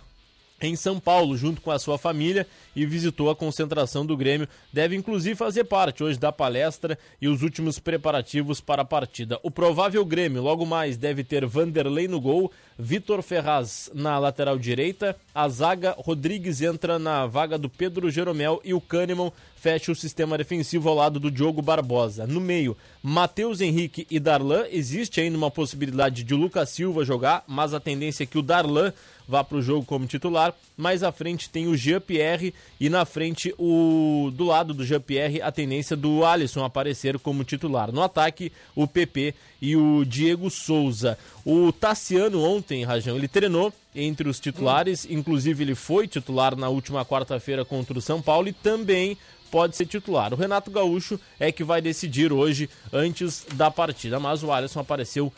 em 0.61 0.75
São 0.75 0.99
Paulo, 0.99 1.37
junto 1.37 1.61
com 1.61 1.71
a 1.71 1.79
sua 1.79 1.97
família, 1.97 2.47
e 2.75 2.85
visitou 2.85 3.29
a 3.29 3.35
concentração 3.35 4.05
do 4.05 4.15
Grêmio. 4.15 4.47
Deve 4.71 4.95
inclusive 4.95 5.35
fazer 5.35 5.65
parte 5.65 6.03
hoje 6.03 6.19
da 6.19 6.31
palestra 6.31 6.97
e 7.21 7.27
os 7.27 7.41
últimos 7.41 7.79
preparativos 7.79 8.61
para 8.61 8.81
a 8.81 8.85
partida. 8.85 9.39
O 9.43 9.51
provável 9.51 10.05
Grêmio, 10.05 10.41
logo 10.41 10.65
mais, 10.65 10.97
deve 10.97 11.23
ter 11.23 11.45
Vanderlei 11.45 12.07
no 12.07 12.19
gol, 12.21 12.51
Vitor 12.77 13.21
Ferraz 13.21 13.89
na 13.93 14.19
lateral 14.19 14.57
direita, 14.57 15.15
a 15.33 15.47
zaga 15.47 15.95
Rodrigues 15.97 16.61
entra 16.61 16.99
na 16.99 17.25
vaga 17.25 17.57
do 17.57 17.69
Pedro 17.69 18.09
Jeromel 18.09 18.61
e 18.63 18.73
o 18.73 18.81
Kahneman 18.81 19.31
fecha 19.65 19.91
o 19.91 19.95
sistema 19.95 20.37
defensivo 20.37 20.89
ao 20.89 20.95
lado 20.95 21.19
do 21.19 21.31
Diogo 21.31 21.61
Barbosa. 21.61 22.27
No 22.27 22.39
meio, 22.39 22.77
Matheus 23.01 23.61
Henrique 23.61 24.05
e 24.11 24.19
Darlan. 24.19 24.65
Existe 24.69 25.19
ainda 25.19 25.37
uma 25.37 25.49
possibilidade 25.49 26.23
de 26.23 26.35
Lucas 26.35 26.69
Silva 26.69 27.03
jogar, 27.03 27.43
mas 27.47 27.73
a 27.73 27.79
tendência 27.79 28.23
é 28.23 28.27
que 28.27 28.37
o 28.37 28.43
Darlan 28.43 28.93
vá 29.27 29.43
para 29.43 29.57
o 29.57 29.61
jogo 29.61 29.85
como 29.85 30.05
titular. 30.07 30.53
Mais 30.77 31.03
à 31.03 31.11
frente 31.11 31.49
tem 31.49 31.67
o 31.67 31.75
Jean-Pierre 31.75 32.53
e 32.79 32.89
na 32.89 33.05
frente, 33.05 33.53
o 33.57 34.31
do 34.33 34.45
lado 34.45 34.73
do 34.73 34.85
Jean-Pierre, 34.85 35.41
a 35.41 35.51
tendência 35.51 35.95
do 35.95 36.25
Alisson 36.25 36.63
aparecer 36.63 37.17
como 37.19 37.43
titular. 37.43 37.91
No 37.91 38.01
ataque, 38.01 38.51
o 38.75 38.87
PP 38.87 39.33
e 39.61 39.75
o 39.75 40.03
Diego 40.05 40.49
Souza. 40.49 41.17
O 41.45 41.71
Tassiano 41.71 42.43
ontem, 42.43 42.83
Rajão, 42.83 43.15
ele 43.15 43.27
treinou 43.27 43.73
entre 43.95 44.27
os 44.27 44.39
titulares, 44.39 45.07
inclusive 45.09 45.63
ele 45.63 45.75
foi 45.75 46.07
titular 46.07 46.55
na 46.55 46.67
última 46.67 47.05
quarta-feira 47.05 47.63
contra 47.63 47.97
o 47.97 48.01
São 48.01 48.21
Paulo 48.21 48.49
e 48.49 48.53
também 48.53 49.17
pode 49.49 49.75
ser 49.75 49.85
titular. 49.85 50.33
O 50.33 50.37
Renato 50.37 50.69
Gaúcho 50.69 51.19
é 51.39 51.51
que 51.51 51.63
vai 51.63 51.81
decidir 51.81 52.33
hoje 52.33 52.69
antes 52.91 53.45
da 53.53 53.71
partida, 53.71 54.19
mas 54.19 54.43
o 54.43 54.51
Alisson 54.51 54.81
apareceu 54.81 55.31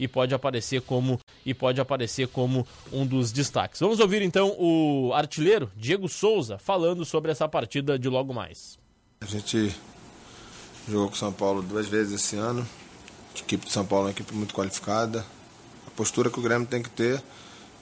e 0.00 0.08
pode 0.08 0.34
aparecer 0.34 0.80
como 0.80 1.20
e 1.44 1.52
pode 1.54 1.80
aparecer 1.80 2.26
como 2.26 2.66
um 2.90 3.06
dos 3.06 3.30
destaques. 3.30 3.78
Vamos 3.78 4.00
ouvir 4.00 4.22
então 4.22 4.56
o 4.58 5.12
artilheiro 5.14 5.70
Diego 5.76 6.08
Souza 6.08 6.58
falando 6.58 7.04
sobre 7.04 7.30
essa 7.30 7.46
partida 7.46 7.98
de 7.98 8.08
logo 8.08 8.32
mais. 8.32 8.78
A 9.20 9.26
gente 9.26 9.72
jogou 10.88 11.08
com 11.08 11.14
o 11.14 11.18
São 11.18 11.32
Paulo 11.32 11.62
duas 11.62 11.86
vezes 11.86 12.14
esse 12.14 12.36
ano. 12.36 12.66
A 13.36 13.38
equipe 13.38 13.66
de 13.66 13.72
São 13.72 13.84
Paulo 13.84 14.06
é 14.06 14.08
uma 14.08 14.12
equipe 14.12 14.34
muito 14.34 14.54
qualificada. 14.54 15.24
A 15.86 15.90
postura 15.90 16.30
que 16.30 16.40
o 16.40 16.42
Grêmio 16.42 16.66
tem 16.66 16.82
que 16.82 16.90
ter 16.90 17.22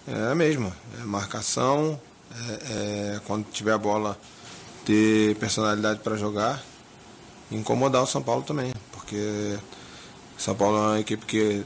é 0.07 0.33
a 0.33 0.35
mesma: 0.35 0.77
é 1.01 1.05
marcação, 1.05 1.99
é, 2.35 3.15
é, 3.15 3.21
quando 3.27 3.47
tiver 3.51 3.73
a 3.73 3.79
bola, 3.79 4.19
ter 4.85 5.37
personalidade 5.37 6.01
para 6.01 6.17
jogar 6.17 6.63
incomodar 7.51 8.03
o 8.03 8.07
São 8.07 8.23
Paulo 8.23 8.43
também, 8.43 8.73
porque 8.93 9.59
São 10.37 10.55
Paulo 10.55 10.77
é 10.77 10.81
uma 10.81 11.01
equipe 11.01 11.25
que 11.25 11.65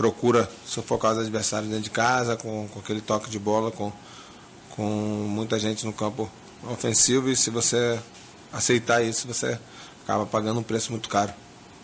procura 0.00 0.48
sufocar 0.64 1.12
os 1.12 1.18
adversários 1.18 1.68
dentro 1.68 1.84
de 1.84 1.90
casa, 1.90 2.34
com, 2.34 2.66
com 2.68 2.78
aquele 2.78 3.02
toque 3.02 3.28
de 3.28 3.38
bola, 3.38 3.70
com, 3.70 3.92
com 4.70 4.82
muita 4.82 5.58
gente 5.58 5.84
no 5.84 5.92
campo 5.92 6.26
ofensivo, 6.72 7.28
e 7.28 7.36
se 7.36 7.50
você 7.50 8.00
aceitar 8.50 9.04
isso, 9.04 9.28
você 9.28 9.58
acaba 10.02 10.24
pagando 10.24 10.58
um 10.58 10.62
preço 10.62 10.90
muito 10.90 11.06
caro. 11.06 11.34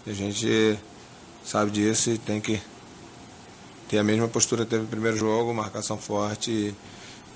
E 0.06 0.10
a 0.10 0.14
gente 0.14 0.78
sabe 1.44 1.70
disso 1.70 2.08
e 2.08 2.16
tem 2.16 2.40
que 2.40 2.58
ter 3.86 3.98
a 3.98 4.02
mesma 4.02 4.28
postura 4.28 4.64
que 4.64 4.70
teve 4.70 4.84
no 4.84 4.88
primeiro 4.88 5.18
jogo, 5.18 5.52
marcação 5.52 5.98
forte 5.98 6.50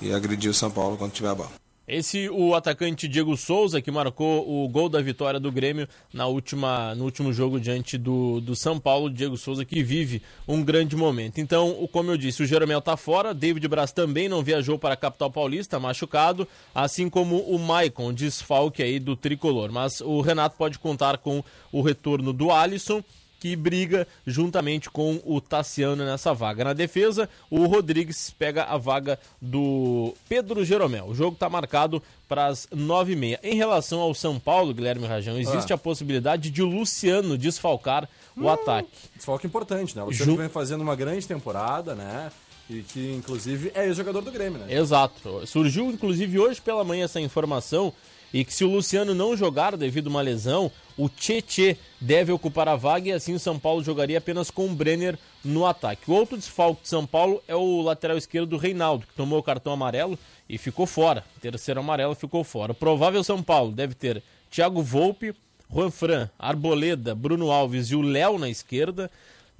e, 0.01 0.07
e 0.07 0.15
agredir 0.15 0.51
o 0.51 0.55
São 0.55 0.71
Paulo 0.71 0.97
quando 0.97 1.13
tiver 1.13 1.29
a 1.29 1.35
bola. 1.35 1.60
Esse 1.93 2.31
o 2.31 2.55
atacante 2.55 3.09
Diego 3.09 3.37
Souza 3.37 3.83
que 3.83 3.91
marcou 3.91 4.49
o 4.49 4.69
gol 4.69 4.89
da 4.89 5.03
vitória 5.03 5.41
do 5.41 5.51
Grêmio 5.51 5.89
na 6.13 6.25
última, 6.25 6.95
no 6.95 7.03
último 7.03 7.33
jogo 7.33 7.59
diante 7.59 7.99
do, 7.99 8.41
do 8.41 8.55
São 8.55 8.79
Paulo. 8.79 9.11
Diego 9.11 9.37
Souza 9.37 9.65
que 9.65 9.83
vive 9.83 10.23
um 10.47 10.63
grande 10.63 10.95
momento. 10.95 11.41
Então, 11.41 11.89
como 11.91 12.13
eu 12.13 12.17
disse, 12.17 12.45
o 12.45 12.47
Jeromel 12.47 12.79
está 12.79 12.97
fora, 12.97 13.35
David 13.35 13.67
Braz 13.67 13.91
também 13.91 14.29
não 14.29 14.41
viajou 14.41 14.79
para 14.79 14.95
a 14.95 14.97
capital 14.97 15.33
paulista, 15.33 15.81
machucado, 15.81 16.47
assim 16.73 17.11
como 17.11 17.39
o 17.39 17.59
Maicon, 17.59 18.13
desfalque 18.13 18.85
aí 18.85 19.01
do 19.01 19.17
tricolor. 19.17 19.73
Mas 19.73 20.01
o 20.01 20.21
Renato 20.21 20.57
pode 20.57 20.79
contar 20.79 21.19
com 21.19 21.43
o 21.73 21.83
retorno 21.83 22.33
do 22.33 22.53
Alisson 22.53 23.03
que 23.41 23.57
briga 23.57 24.07
juntamente 24.27 24.91
com 24.91 25.19
o 25.25 25.41
Tassiano 25.41 26.05
nessa 26.05 26.35
vaga. 26.35 26.63
Na 26.63 26.75
defesa, 26.75 27.29
o 27.51 27.65
Rodrigues 27.65 28.31
pega 28.39 28.65
a 28.65 28.77
vaga 28.77 29.19
do 29.41 30.15
Pedro 30.29 30.63
Jeromel. 30.63 31.07
O 31.07 31.15
jogo 31.15 31.33
está 31.33 31.49
marcado 31.49 32.03
para 32.29 32.47
as 32.47 32.69
nove 32.71 33.15
e 33.15 33.17
meia. 33.17 33.41
Em 33.43 33.55
relação 33.55 34.01
ao 34.01 34.15
São 34.15 34.39
Paulo, 34.39 34.75
Guilherme 34.75 35.07
Rajão, 35.07 35.39
existe 35.39 35.73
ah. 35.73 35.77
a 35.77 35.79
possibilidade 35.79 36.51
de 36.51 36.63
o 36.63 36.67
Luciano 36.67 37.39
desfalcar 37.39 38.07
o 38.37 38.43
hum, 38.43 38.49
ataque. 38.51 38.91
Desfalque 39.17 39.47
importante, 39.47 39.97
né? 39.97 40.03
O 40.03 40.07
Luciano 40.07 40.33
Ju... 40.33 40.37
vem 40.37 40.49
fazendo 40.51 40.83
uma 40.83 40.95
grande 40.95 41.27
temporada, 41.27 41.95
né? 41.95 42.31
E 42.69 42.83
que, 42.83 43.15
inclusive, 43.15 43.73
é 43.75 43.87
ex-jogador 43.87 44.21
do 44.21 44.31
Grêmio, 44.31 44.61
né? 44.61 44.73
Exato. 44.73 45.45
Surgiu, 45.47 45.87
inclusive, 45.87 46.39
hoje 46.39 46.61
pela 46.61 46.85
manhã 46.85 47.07
essa 47.07 47.21
informação 47.21 47.93
e 48.33 48.45
que 48.45 48.55
se 48.55 48.65
o 48.65 48.71
Luciano 48.71 49.15
não 49.15 49.37
jogar 49.37 49.77
devido 49.77 50.07
a 50.07 50.11
uma 50.11 50.21
lesão, 50.21 50.71
o 50.97 51.09
Tietê 51.09 51.77
deve 52.01 52.31
ocupar 52.31 52.69
a 52.69 52.77
vaga 52.77 53.09
e 53.09 53.13
assim 53.13 53.35
o 53.35 53.39
São 53.39 53.59
Paulo 53.59 53.83
jogaria 53.83 54.19
apenas 54.19 54.51
com 54.51 54.67
o 54.67 54.75
Brenner 54.75 55.19
no 55.45 55.67
ataque. 55.67 56.11
O 56.11 56.15
outro 56.15 56.37
desfalque 56.37 56.83
de 56.83 56.89
São 56.89 57.07
Paulo 57.07 57.43
é 57.49 57.55
o 57.55 57.81
lateral 57.83 58.17
esquerdo 58.17 58.57
Reinaldo, 58.57 59.07
que 59.07 59.15
tomou 59.15 59.39
o 59.39 59.43
cartão 59.43 59.73
amarelo 59.73 60.19
e 60.49 60.59
ficou 60.59 60.87
fora. 60.87 61.25
Terceiro 61.41 61.81
amarelo 61.81 62.15
ficou 62.15 62.45
fora. 62.45 62.73
O 62.73 62.75
provável 62.75 63.25
São 63.25 63.43
Paulo 63.43 63.73
deve 63.73 63.95
ter 63.95 64.23
Thiago 64.51 64.83
Volpe, 64.83 65.35
Juan 65.73 65.91
Fran, 65.91 66.29
Arboleda, 66.39 67.15
Bruno 67.15 67.51
Alves 67.51 67.91
e 67.91 67.97
o 67.97 68.03
Léo 68.03 68.39
na 68.39 68.49
esquerda. 68.49 69.11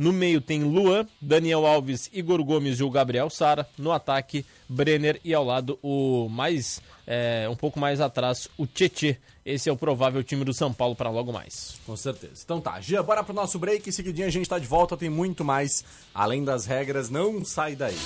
No 0.01 0.15
meio 0.15 0.41
tem 0.41 0.63
Luan, 0.63 1.07
Daniel 1.21 1.67
Alves, 1.67 2.09
Igor 2.11 2.43
Gomes 2.43 2.81
e 2.81 2.83
o 2.83 2.89
Gabriel 2.89 3.29
Sara. 3.29 3.69
No 3.77 3.93
ataque, 3.93 4.47
Brenner 4.67 5.21
e 5.23 5.35
ao 5.35 5.45
lado 5.45 5.79
o 5.83 6.27
mais 6.27 6.81
é, 7.07 7.47
um 7.51 7.55
pouco 7.55 7.79
mais 7.79 8.01
atrás 8.01 8.49
o 8.57 8.67
Tietê. 8.67 9.19
Esse 9.45 9.69
é 9.69 9.73
o 9.73 9.77
provável 9.77 10.25
time 10.25 10.43
do 10.43 10.55
São 10.55 10.73
Paulo 10.73 10.97
para 10.97 11.11
logo 11.11 11.35
mais. 11.35 11.79
Com 11.85 11.99
certeza. 11.99 12.41
Então 12.43 12.63
tá, 12.63 12.81
Gia, 12.81 13.03
bora 13.03 13.23
pro 13.23 13.35
nosso 13.35 13.59
break. 13.59 13.93
Seguidinho 13.93 14.27
a 14.27 14.31
gente 14.31 14.49
tá 14.49 14.59
de 14.59 14.67
volta, 14.67 14.97
tem 14.97 15.11
muito 15.11 15.45
mais. 15.45 15.85
Além 16.15 16.45
das 16.45 16.65
regras, 16.65 17.11
não 17.11 17.45
sai 17.45 17.77
daí. 17.77 17.99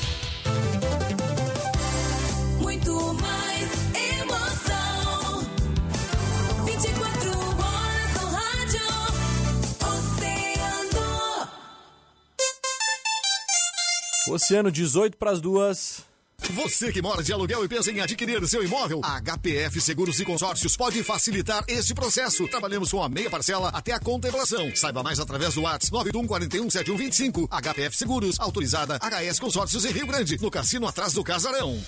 Oceano 14.35 14.69
18 14.69 15.17
para 15.17 15.31
as 15.31 15.41
duas. 15.41 16.03
Você 16.51 16.91
que 16.91 17.01
mora 17.01 17.23
de 17.23 17.33
aluguel 17.33 17.65
e 17.65 17.69
pensa 17.69 17.93
em 17.93 18.01
adquirir 18.01 18.45
seu 18.49 18.65
imóvel, 18.65 19.01
a 19.05 19.21
HPF 19.21 19.81
Seguros 19.81 20.19
e 20.19 20.25
Consórcios 20.25 20.77
pode 20.77 21.03
facilitar 21.05 21.65
este 21.69 21.95
processo. 21.95 22.49
Trabalhamos 22.49 22.91
com 22.91 23.01
a 23.01 23.09
meia 23.09 23.31
parcela 23.31 23.69
até 23.69 23.93
a 23.93 24.01
contemplação. 24.01 24.75
Saiba 24.75 25.05
mais 25.05 25.21
através 25.21 25.55
do 25.55 25.63
WhatsApp 25.63 26.11
91417125. 26.11 27.49
HPF 27.49 27.97
Seguros, 27.97 28.41
autorizada 28.41 28.99
HS 28.99 29.39
Consórcios 29.39 29.85
em 29.85 29.93
Rio 29.93 30.07
Grande, 30.09 30.37
no 30.43 30.51
cassino 30.51 30.89
atrás 30.89 31.13
do 31.13 31.23
Casarão. 31.23 31.81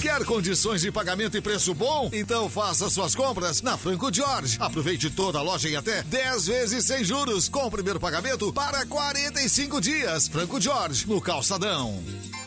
Quer 0.00 0.24
condições 0.24 0.82
de 0.82 0.92
pagamento 0.92 1.36
e 1.36 1.40
preço 1.40 1.74
bom? 1.74 2.08
Então 2.12 2.48
faça 2.48 2.88
suas 2.88 3.14
compras 3.14 3.62
na 3.62 3.76
Franco 3.76 4.12
George. 4.12 4.56
Aproveite 4.60 5.10
toda 5.10 5.38
a 5.38 5.42
loja 5.42 5.68
em 5.68 5.76
até 5.76 6.02
10 6.02 6.46
vezes 6.46 6.86
sem 6.86 7.02
juros, 7.02 7.48
com 7.48 7.66
o 7.66 7.70
primeiro 7.70 7.98
pagamento 7.98 8.52
para 8.52 8.86
45 8.86 9.80
dias. 9.80 10.28
Franco 10.28 10.60
George, 10.60 11.06
no 11.08 11.20
Calçadão. 11.20 12.02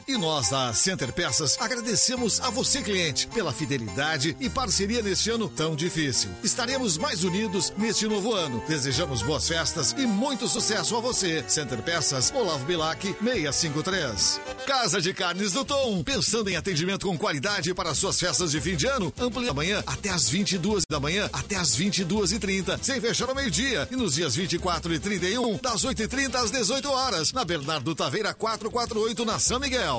E 0.09 0.17
nós 0.17 0.49
da 0.49 0.73
Center 0.73 1.13
Peças 1.13 1.55
agradecemos 1.59 2.39
a 2.39 2.49
você, 2.49 2.81
cliente, 2.81 3.27
pela 3.27 3.53
fidelidade 3.53 4.35
e 4.39 4.49
parceria 4.49 5.03
neste 5.03 5.29
ano 5.29 5.47
tão 5.47 5.75
difícil. 5.75 6.31
Estaremos 6.43 6.97
mais 6.97 7.23
unidos 7.23 7.71
neste 7.77 8.07
novo 8.07 8.33
ano. 8.33 8.59
Desejamos 8.67 9.21
boas 9.21 9.47
festas 9.47 9.93
e 9.95 10.07
muito 10.07 10.47
sucesso 10.47 10.97
a 10.97 10.99
você. 10.99 11.45
Center 11.47 11.79
Peças, 11.83 12.33
Olavo 12.33 12.65
Bilac, 12.65 13.05
653. 13.21 14.41
Casa 14.65 14.99
de 14.99 15.13
Carnes 15.13 15.51
do 15.51 15.63
Tom, 15.63 16.01
pensando 16.01 16.49
em 16.49 16.55
atendimento 16.55 17.05
com 17.05 17.15
qualidade 17.15 17.71
para 17.75 17.93
suas 17.93 18.19
festas 18.19 18.49
de 18.49 18.59
fim 18.59 18.75
de 18.75 18.87
ano, 18.87 19.13
amplia 19.15 19.51
amanhã 19.51 19.83
até 19.85 20.09
as 20.09 20.27
22 20.27 20.85
da 20.89 20.99
manhã 20.99 21.29
até 21.31 21.55
as 21.55 21.75
22 21.75 22.31
e 22.31 22.39
30 22.39 22.79
sem 22.81 22.99
fechar 22.99 23.29
ao 23.29 23.35
meio-dia. 23.35 23.87
E 23.91 23.95
nos 23.95 24.15
dias 24.15 24.35
24 24.35 24.91
e 24.91 24.97
31, 24.97 25.57
das 25.57 25.83
8 25.83 26.01
e 26.01 26.07
30 26.07 26.39
às 26.39 26.49
18 26.49 26.89
horas, 26.89 27.31
na 27.31 27.45
Bernardo 27.45 27.93
Taveira 27.93 28.33
448, 28.33 29.23
na 29.23 29.37
São 29.37 29.59
Miguel. 29.59 29.98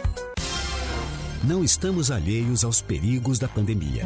não 1.43 1.63
estamos 1.63 2.11
alheios 2.11 2.63
aos 2.63 2.81
perigos 2.81 3.39
da 3.39 3.47
pandemia. 3.47 4.05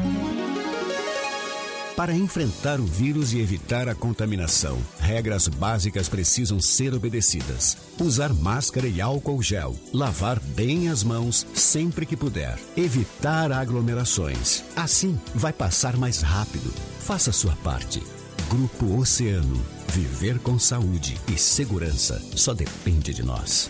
Para 1.95 2.13
enfrentar 2.13 2.81
o 2.81 2.85
vírus 2.85 3.31
e 3.31 3.39
evitar 3.39 3.87
a 3.87 3.95
contaminação, 3.95 4.77
regras 4.99 5.47
básicas 5.47 6.09
precisam 6.09 6.59
ser 6.59 6.93
obedecidas. 6.93 7.77
Usar 7.97 8.33
máscara 8.33 8.85
e 8.85 8.99
álcool 8.99 9.41
gel. 9.41 9.73
Lavar 9.93 10.37
bem 10.39 10.89
as 10.89 11.05
mãos 11.05 11.47
sempre 11.53 12.05
que 12.05 12.17
puder. 12.17 12.59
Evitar 12.75 13.49
aglomerações. 13.53 14.61
Assim, 14.75 15.17
vai 15.33 15.53
passar 15.53 15.95
mais 15.95 16.19
rápido. 16.21 16.69
Faça 16.99 17.31
sua 17.31 17.55
parte. 17.57 18.03
Grupo 18.49 18.99
Oceano. 18.99 19.65
Viver 19.87 20.39
com 20.39 20.59
saúde 20.59 21.17
e 21.33 21.37
segurança 21.37 22.21
só 22.35 22.53
depende 22.53 23.13
de 23.13 23.23
nós. 23.23 23.69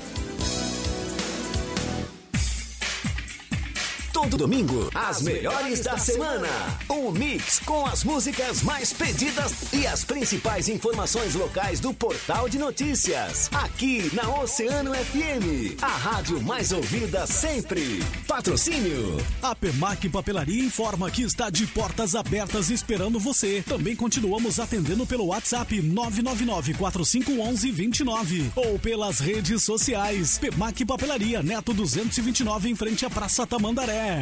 Todo 4.25 4.37
domingo, 4.37 4.89
as 4.95 5.21
melhores 5.21 5.81
da 5.81 5.99
semana. 5.99 6.47
Um 6.89 7.11
mix 7.11 7.59
com 7.59 7.85
as 7.85 8.03
músicas 8.03 8.63
mais 8.63 8.91
pedidas 8.91 9.71
e 9.71 9.85
as 9.85 10.03
principais 10.03 10.67
informações 10.67 11.35
locais 11.35 11.79
do 11.79 11.93
portal 11.93 12.49
de 12.49 12.57
notícias. 12.57 13.49
Aqui 13.53 14.09
na 14.15 14.27
Oceano 14.41 14.93
FM, 14.95 15.79
a 15.79 15.87
rádio 15.87 16.41
mais 16.41 16.71
ouvida 16.71 17.27
sempre. 17.27 18.03
Patrocínio. 18.27 19.17
A 19.43 19.55
Pemac 19.55 20.09
Papelaria 20.09 20.63
informa 20.63 21.11
que 21.11 21.21
está 21.21 21.51
de 21.51 21.67
portas 21.67 22.15
abertas 22.15 22.71
esperando 22.71 23.19
você. 23.19 23.63
Também 23.67 23.95
continuamos 23.95 24.59
atendendo 24.59 25.05
pelo 25.05 25.27
WhatsApp 25.27 25.81
999 25.81 26.73
4511 26.73 27.71
29 27.71 28.51
ou 28.55 28.79
pelas 28.79 29.19
redes 29.19 29.61
sociais. 29.63 30.39
Pemac 30.39 30.83
Papelaria 30.83 31.43
Neto 31.43 31.73
229 31.73 32.69
em 32.69 32.75
frente 32.75 33.05
à 33.05 33.09
Praça 33.09 33.45
Tamandaré. 33.45 34.14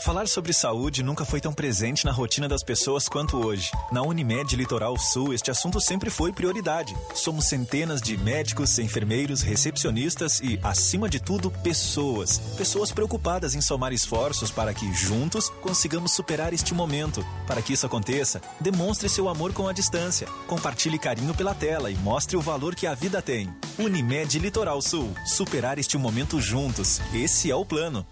Falar 0.00 0.26
sobre 0.26 0.54
saúde 0.54 1.02
nunca 1.02 1.26
foi 1.26 1.42
tão 1.42 1.52
presente 1.52 2.06
na 2.06 2.10
rotina 2.10 2.48
das 2.48 2.62
pessoas 2.62 3.06
quanto 3.06 3.36
hoje. 3.36 3.70
Na 3.92 4.00
Unimed 4.00 4.56
Litoral 4.56 4.96
Sul, 4.96 5.34
este 5.34 5.50
assunto 5.50 5.78
sempre 5.78 6.08
foi 6.08 6.32
prioridade. 6.32 6.96
Somos 7.14 7.48
centenas 7.48 8.00
de 8.00 8.16
médicos, 8.16 8.78
enfermeiros, 8.78 9.42
recepcionistas 9.42 10.40
e, 10.40 10.58
acima 10.62 11.06
de 11.06 11.20
tudo, 11.20 11.50
pessoas. 11.50 12.38
Pessoas 12.56 12.90
preocupadas 12.90 13.54
em 13.54 13.60
somar 13.60 13.92
esforços 13.92 14.50
para 14.50 14.72
que, 14.72 14.90
juntos, 14.94 15.50
consigamos 15.60 16.12
superar 16.12 16.54
este 16.54 16.72
momento. 16.72 17.24
Para 17.46 17.60
que 17.60 17.74
isso 17.74 17.84
aconteça, 17.84 18.40
demonstre 18.58 19.06
seu 19.06 19.28
amor 19.28 19.52
com 19.52 19.68
a 19.68 19.72
distância. 19.72 20.26
Compartilhe 20.46 20.98
carinho 20.98 21.34
pela 21.34 21.54
tela 21.54 21.90
e 21.90 21.94
mostre 21.96 22.38
o 22.38 22.40
valor 22.40 22.74
que 22.74 22.86
a 22.86 22.94
vida 22.94 23.20
tem. 23.20 23.54
Unimed 23.78 24.38
Litoral 24.38 24.80
Sul. 24.80 25.12
Superar 25.26 25.78
este 25.78 25.98
momento 25.98 26.40
juntos. 26.40 27.02
Esse 27.12 27.50
é 27.50 27.54
o 27.54 27.66
plano. 27.66 28.06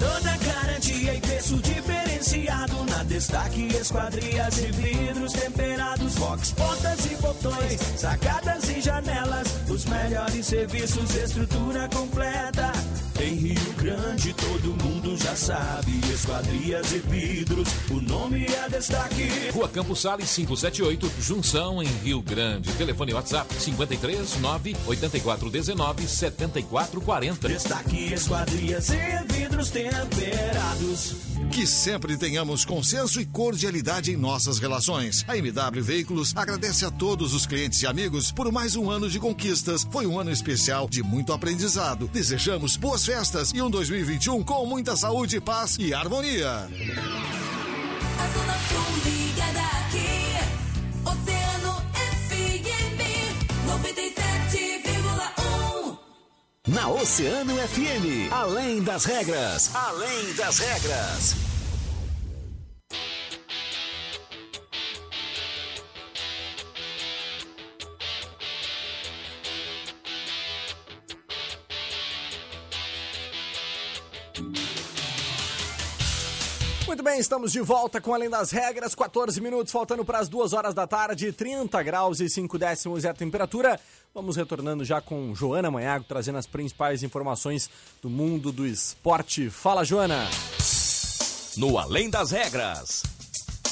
Toda 0.00 0.36
garantia 0.38 1.14
e 1.14 1.20
preço 1.20 1.56
diferenciado 1.58 2.84
na 2.86 3.04
Destaque 3.04 3.68
Esquadrias 3.76 4.58
e 4.58 4.72
vidros 4.72 5.32
temperados, 5.32 6.14
box, 6.16 6.52
portas 6.52 7.06
e 7.06 7.14
botões, 7.16 7.80
sacadas 7.96 8.68
e 8.68 8.80
janelas, 8.80 9.46
os 9.68 9.84
melhores 9.84 10.46
serviços, 10.46 11.14
estrutura 11.14 11.88
completa. 11.88 12.72
Em 13.20 13.34
Rio 13.34 13.72
Grande 13.76 14.32
todo 14.32 14.68
mundo 14.82 14.89
já 15.30 15.36
sabe, 15.36 15.92
Esquadrias 16.12 16.92
e 16.92 16.98
vidros, 16.98 17.68
o 17.90 18.00
nome 18.00 18.46
é 18.46 18.68
Destaque. 18.68 19.50
Rua 19.52 19.68
Campos 19.68 20.00
Sales 20.00 20.34
578, 20.34 21.10
Junção 21.20 21.82
em 21.82 21.86
Rio 21.86 22.20
Grande. 22.20 22.72
Telefone 22.72 23.14
WhatsApp 23.14 23.54
53 23.54 24.40
9 24.40 24.76
84 24.86 25.50
19 25.50 26.08
74 26.08 27.00
40. 27.00 27.48
Destaque 27.48 28.12
Esquadrias 28.12 28.90
e 28.90 29.32
vidros 29.32 29.70
temperados. 29.70 31.30
Que 31.52 31.66
sempre 31.66 32.16
tenhamos 32.16 32.64
consenso 32.64 33.20
e 33.20 33.26
cordialidade 33.26 34.12
em 34.12 34.16
nossas 34.16 34.60
relações. 34.60 35.24
A 35.26 35.36
MW 35.36 35.82
Veículos 35.82 36.32
agradece 36.36 36.84
a 36.84 36.90
todos 36.92 37.34
os 37.34 37.44
clientes 37.44 37.82
e 37.82 37.88
amigos 37.88 38.30
por 38.30 38.50
mais 38.52 38.76
um 38.76 38.88
ano 38.88 39.10
de 39.10 39.18
conquistas. 39.18 39.86
Foi 39.90 40.06
um 40.06 40.18
ano 40.18 40.30
especial 40.30 40.88
de 40.88 41.02
muito 41.02 41.32
aprendizado. 41.32 42.08
Desejamos 42.08 42.76
boas 42.76 43.04
festas 43.04 43.50
e 43.52 43.60
um 43.60 43.68
2021 43.68 44.44
com 44.44 44.64
muita 44.64 44.96
saúde, 44.96 45.19
paz 45.40 45.76
e 45.78 45.92
harmonia. 45.92 46.48
A 46.48 46.66
Zona 48.32 48.54
Sul 48.68 48.96
ligada 49.04 49.60
aqui. 49.60 50.08
Oceano 51.04 51.82
FM 52.24 53.00
97,1. 53.66 55.98
Na 56.68 56.88
Oceano 56.88 57.54
FM, 57.54 58.32
além 58.32 58.82
das 58.82 59.04
regras, 59.04 59.70
além 59.74 60.32
das 60.34 60.58
regras. 60.58 61.50
Muito 76.90 77.04
bem, 77.04 77.20
estamos 77.20 77.52
de 77.52 77.60
volta 77.60 78.00
com 78.00 78.12
Além 78.12 78.28
das 78.28 78.50
Regras, 78.50 78.96
14 78.96 79.40
minutos, 79.40 79.72
faltando 79.72 80.04
para 80.04 80.18
as 80.18 80.28
2 80.28 80.52
horas 80.52 80.74
da 80.74 80.88
tarde, 80.88 81.32
30 81.32 81.80
graus 81.84 82.18
e 82.18 82.28
5 82.28 82.58
décimos 82.58 83.04
é 83.04 83.10
a 83.10 83.14
temperatura. 83.14 83.78
Vamos 84.12 84.34
retornando 84.34 84.84
já 84.84 85.00
com 85.00 85.32
Joana 85.32 85.70
Manhago, 85.70 86.04
trazendo 86.08 86.38
as 86.38 86.48
principais 86.48 87.04
informações 87.04 87.70
do 88.02 88.10
mundo 88.10 88.50
do 88.50 88.66
esporte. 88.66 89.48
Fala, 89.50 89.84
Joana! 89.84 90.28
No 91.56 91.78
Além 91.78 92.10
das 92.10 92.32
Regras, 92.32 93.04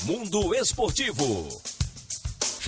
Mundo 0.04 0.54
Esportivo. 0.54 1.77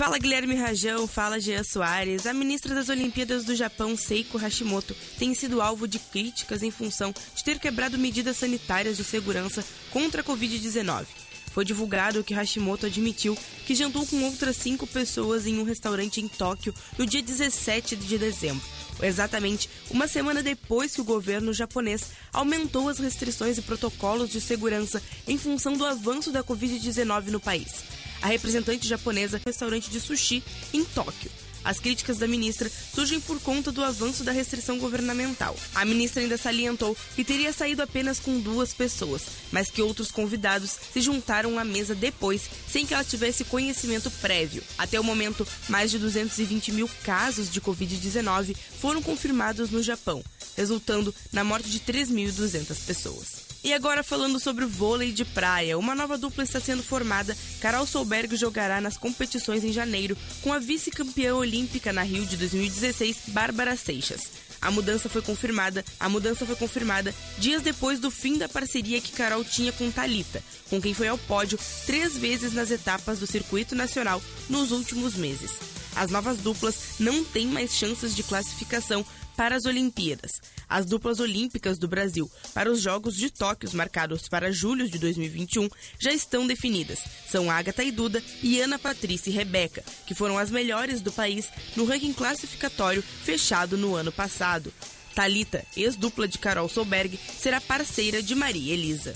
Fala 0.01 0.17
Guilherme 0.17 0.55
Rajão, 0.55 1.05
fala 1.05 1.39
Jean 1.39 1.63
Soares. 1.63 2.25
A 2.25 2.33
ministra 2.33 2.73
das 2.73 2.89
Olimpíadas 2.89 3.45
do 3.45 3.55
Japão, 3.55 3.95
Seiko 3.95 4.35
Hashimoto, 4.35 4.95
tem 5.19 5.31
sido 5.35 5.61
alvo 5.61 5.87
de 5.87 5.99
críticas 5.99 6.63
em 6.63 6.71
função 6.71 7.13
de 7.35 7.43
ter 7.43 7.59
quebrado 7.59 7.99
medidas 7.99 8.37
sanitárias 8.37 8.97
de 8.97 9.03
segurança 9.03 9.63
contra 9.91 10.21
a 10.21 10.23
Covid-19. 10.23 11.05
Foi 11.53 11.63
divulgado 11.63 12.23
que 12.23 12.33
Hashimoto 12.33 12.87
admitiu 12.87 13.37
que 13.67 13.75
jantou 13.75 14.03
com 14.07 14.23
outras 14.23 14.57
cinco 14.57 14.87
pessoas 14.87 15.45
em 15.45 15.59
um 15.59 15.63
restaurante 15.63 16.19
em 16.19 16.27
Tóquio 16.27 16.73
no 16.97 17.05
dia 17.05 17.21
17 17.21 17.95
de 17.95 18.17
dezembro, 18.17 18.65
exatamente 19.03 19.69
uma 19.91 20.07
semana 20.07 20.41
depois 20.41 20.95
que 20.95 21.01
o 21.01 21.05
governo 21.05 21.53
japonês 21.53 22.07
aumentou 22.33 22.89
as 22.89 22.97
restrições 22.97 23.59
e 23.59 23.61
protocolos 23.61 24.31
de 24.31 24.41
segurança 24.41 24.99
em 25.27 25.37
função 25.37 25.73
do 25.73 25.85
avanço 25.85 26.31
da 26.31 26.43
Covid-19 26.43 27.27
no 27.27 27.39
país. 27.39 28.00
A 28.21 28.27
representante 28.27 28.87
japonesa 28.87 29.37
no 29.37 29.43
restaurante 29.45 29.89
de 29.89 29.99
sushi 29.99 30.43
em 30.73 30.83
Tóquio. 30.85 31.31
As 31.63 31.79
críticas 31.79 32.17
da 32.17 32.27
ministra 32.27 32.69
surgem 32.93 33.19
por 33.19 33.39
conta 33.39 33.71
do 33.71 33.83
avanço 33.83 34.23
da 34.23 34.31
restrição 34.31 34.79
governamental. 34.79 35.55
A 35.75 35.85
ministra 35.85 36.21
ainda 36.21 36.37
salientou 36.37 36.97
que 37.15 37.23
teria 37.23 37.53
saído 37.53 37.81
apenas 37.81 38.19
com 38.19 38.39
duas 38.39 38.73
pessoas, 38.73 39.23
mas 39.51 39.69
que 39.69 39.81
outros 39.81 40.11
convidados 40.11 40.75
se 40.91 41.01
juntaram 41.01 41.59
à 41.59 41.63
mesa 41.63 41.93
depois, 41.93 42.49
sem 42.67 42.85
que 42.85 42.93
ela 42.93 43.03
tivesse 43.03 43.43
conhecimento 43.43 44.09
prévio. 44.09 44.63
Até 44.77 44.99
o 44.99 45.03
momento, 45.03 45.47
mais 45.69 45.91
de 45.91 45.99
220 45.99 46.71
mil 46.71 46.89
casos 47.03 47.51
de 47.51 47.61
Covid-19 47.61 48.55
foram 48.79 49.01
confirmados 49.01 49.69
no 49.69 49.83
Japão, 49.83 50.23
resultando 50.57 51.13
na 51.31 51.43
morte 51.43 51.69
de 51.69 51.79
3.200 51.79 52.85
pessoas. 52.85 53.50
E 53.63 53.73
agora 53.73 54.03
falando 54.03 54.39
sobre 54.39 54.65
o 54.65 54.69
vôlei 54.69 55.11
de 55.11 55.23
praia, 55.23 55.77
uma 55.77 55.93
nova 55.93 56.17
dupla 56.17 56.43
está 56.43 56.59
sendo 56.59 56.81
formada. 56.81 57.37
Carol 57.59 57.85
Solberg 57.85 58.35
jogará 58.35 58.81
nas 58.81 58.97
competições 58.97 59.63
em 59.63 59.71
janeiro 59.71 60.17
com 60.41 60.51
a 60.51 60.57
vice-campeã 60.57 61.35
olímpica 61.35 61.93
na 61.93 62.01
Rio 62.01 62.25
de 62.25 62.37
2016, 62.37 63.17
Bárbara 63.27 63.75
Seixas. 63.75 64.31
A 64.59 64.71
mudança 64.71 65.09
foi 65.09 65.21
confirmada. 65.21 65.85
A 65.99 66.09
mudança 66.09 66.45
foi 66.45 66.55
confirmada 66.55 67.13
dias 67.37 67.61
depois 67.61 67.99
do 67.99 68.09
fim 68.09 68.37
da 68.37 68.49
parceria 68.49 68.99
que 68.99 69.11
Carol 69.11 69.43
tinha 69.43 69.71
com 69.71 69.91
Talita, 69.91 70.43
com 70.69 70.81
quem 70.81 70.93
foi 70.93 71.07
ao 71.07 71.17
pódio 71.17 71.59
três 71.85 72.17
vezes 72.17 72.53
nas 72.53 72.71
etapas 72.71 73.19
do 73.19 73.27
circuito 73.27 73.75
nacional 73.75 74.21
nos 74.49 74.71
últimos 74.71 75.15
meses. 75.15 75.51
As 75.95 76.09
novas 76.09 76.37
duplas 76.37 76.99
não 76.99 77.23
têm 77.23 77.47
mais 77.47 77.75
chances 77.75 78.15
de 78.15 78.23
classificação 78.23 79.05
para 79.35 79.55
as 79.55 79.65
Olimpíadas. 79.65 80.41
As 80.67 80.85
duplas 80.85 81.19
olímpicas 81.19 81.77
do 81.77 81.87
Brasil 81.87 82.29
para 82.53 82.71
os 82.71 82.81
Jogos 82.81 83.15
de 83.15 83.29
Tóquio 83.29 83.69
marcados 83.73 84.27
para 84.27 84.51
julho 84.51 84.89
de 84.89 84.97
2021 84.97 85.69
já 85.99 86.11
estão 86.11 86.47
definidas. 86.47 87.03
São 87.29 87.49
Agatha 87.49 87.83
e 87.83 87.91
Duda 87.91 88.23
e 88.41 88.59
Ana 88.61 88.79
Patrícia 88.79 89.29
e 89.29 89.33
Rebeca, 89.33 89.83
que 90.05 90.15
foram 90.15 90.37
as 90.37 90.49
melhores 90.51 91.01
do 91.01 91.11
país 91.11 91.49
no 91.75 91.85
ranking 91.85 92.13
classificatório 92.13 93.01
fechado 93.01 93.77
no 93.77 93.95
ano 93.95 94.11
passado. 94.11 94.73
Talita, 95.13 95.65
ex-dupla 95.75 96.27
de 96.27 96.37
Carol 96.37 96.69
Solberg, 96.69 97.19
será 97.37 97.59
parceira 97.59 98.23
de 98.23 98.33
Maria 98.33 98.73
Elisa. 98.73 99.13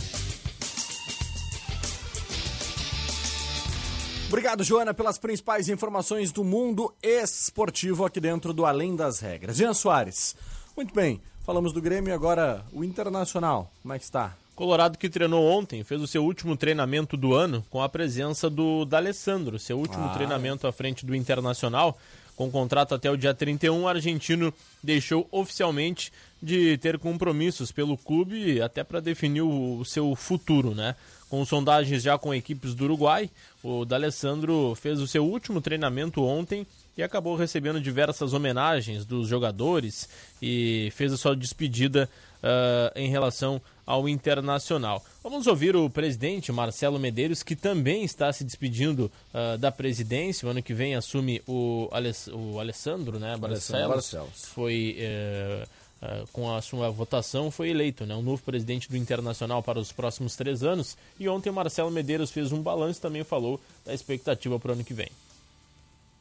Obrigado, 4.28 4.64
Joana, 4.64 4.94
pelas 4.94 5.18
principais 5.18 5.70
informações 5.70 6.32
do 6.32 6.44
mundo 6.44 6.94
esportivo 7.02 8.06
aqui 8.06 8.20
dentro 8.20 8.54
do 8.54 8.66
Além 8.66 8.96
das 8.96 9.20
Regras. 9.20 9.56
Jean 9.56 9.74
Soares, 9.74 10.36
muito 10.76 10.94
bem, 10.94 11.22
falamos 11.46 11.72
do 11.72 11.82
Grêmio 11.82 12.14
agora 12.14 12.66
o 12.74 12.84
Internacional, 12.84 13.72
como 13.82 13.94
é 13.94 14.00
que 14.00 14.06
está? 14.06 14.36
Colorado 14.56 14.98
que 14.98 15.10
treinou 15.10 15.46
ontem, 15.46 15.84
fez 15.84 16.02
o 16.02 16.08
seu 16.08 16.24
último 16.24 16.56
treinamento 16.58 17.16
do 17.16 17.34
ano 17.34 17.64
com 17.70 17.82
a 17.82 17.90
presença 17.90 18.50
do 18.50 18.84
D'Alessandro, 18.86 19.60
seu 19.60 19.78
último 19.78 20.06
Ah. 20.06 20.14
treinamento 20.14 20.66
à 20.66 20.72
frente 20.72 21.06
do 21.06 21.14
Internacional. 21.16 21.98
Com 22.38 22.52
contrato 22.52 22.94
até 22.94 23.10
o 23.10 23.16
dia 23.16 23.34
31, 23.34 23.84
o 23.84 23.88
argentino 23.88 24.54
deixou 24.84 25.26
oficialmente 25.32 26.12
de 26.44 26.78
ter 26.80 27.00
compromissos 27.00 27.72
pelo 27.72 27.98
clube 27.98 28.62
até 28.62 28.84
para 28.84 29.00
definir 29.00 29.42
o, 29.42 29.78
o 29.80 29.86
seu 29.86 30.14
futuro, 30.18 30.76
né? 30.76 30.96
Com 31.36 31.44
sondagens 31.44 32.02
já 32.02 32.18
com 32.18 32.34
equipes 32.34 32.74
do 32.74 32.86
Uruguai, 32.86 33.30
o 33.62 33.84
D'Alessandro 33.84 34.74
fez 34.74 35.02
o 35.02 35.06
seu 35.08 35.26
último 35.26 35.60
treinamento 35.60 36.24
ontem 36.24 36.66
e 36.98 37.04
acabou 37.04 37.36
recebendo 37.36 37.82
diversas 37.82 38.32
homenagens 38.32 39.04
dos 39.06 39.28
jogadores 39.28 40.08
e 40.42 40.90
fez 40.96 41.12
a 41.12 41.18
sua 41.18 41.36
despedida 41.36 42.10
ah, 42.42 42.90
em 42.96 43.10
relação 43.10 43.62
ao 43.86 44.08
Internacional. 44.08 45.04
Vamos 45.22 45.46
ouvir 45.46 45.76
o 45.76 45.90
presidente 45.90 46.54
Marcelo 46.54 46.98
Medeiros, 46.98 47.44
que 47.44 47.54
também 47.54 48.06
está 48.06 48.32
se 48.32 48.46
despedindo 48.46 49.12
ah, 49.34 49.58
da 49.58 49.74
presidência. 49.74 50.48
O 50.48 50.52
ano 50.52 50.64
que 50.64 50.74
vem 50.74 50.96
assume 50.96 51.42
o, 51.46 51.90
Aless- 51.92 52.32
o 52.32 52.62
Alessandro, 52.62 53.20
né? 53.20 53.36
Barcelos. 53.36 53.90
Barcelos. 53.90 54.46
Foi. 54.54 54.96
eh, 54.98 55.68
ah, 56.06 56.26
com 56.32 56.54
a 56.54 56.62
sua 56.62 56.90
votação, 56.92 57.50
foi 57.50 57.70
eleito 57.70 58.06
né, 58.06 58.16
o 58.16 58.22
novo 58.22 58.42
presidente 58.44 58.90
do 58.90 58.96
Internacional 58.96 59.64
para 59.64 59.80
os 59.80 59.92
próximos 59.92 60.36
três 60.36 60.64
anos. 60.64 60.96
E 61.20 61.28
ontem 61.28 61.52
Marcelo 61.52 61.90
Medeiros 61.90 62.32
fez 62.32 62.52
um 62.52 62.62
balanço 62.62 63.00
e 63.00 63.02
também 63.02 63.24
falou 63.24 63.60
da 63.84 63.94
expectativa 63.94 64.60
para 64.60 64.70
o 64.70 64.74
ano 64.74 64.84
que 64.84 64.94
vem. 64.94 65.10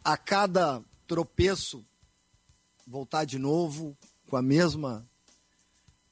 a 0.03 0.17
cada 0.17 0.83
tropeço 1.07 1.85
voltar 2.87 3.25
de 3.25 3.39
novo 3.39 3.97
com 4.29 4.37
a 4.37 4.43
mesma 4.43 5.05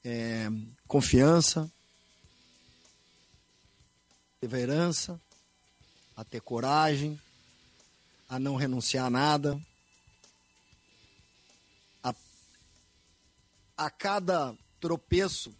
é, 0.04 0.48
confiança, 0.86 1.70
perseverança, 4.40 5.20
a 6.16 6.24
ter 6.24 6.40
coragem, 6.40 7.20
a 8.28 8.38
não 8.38 8.56
renunciar 8.56 9.06
a 9.06 9.10
nada. 9.10 9.60
A 13.84 13.90
cada 13.90 14.56
tropeço 14.80 15.52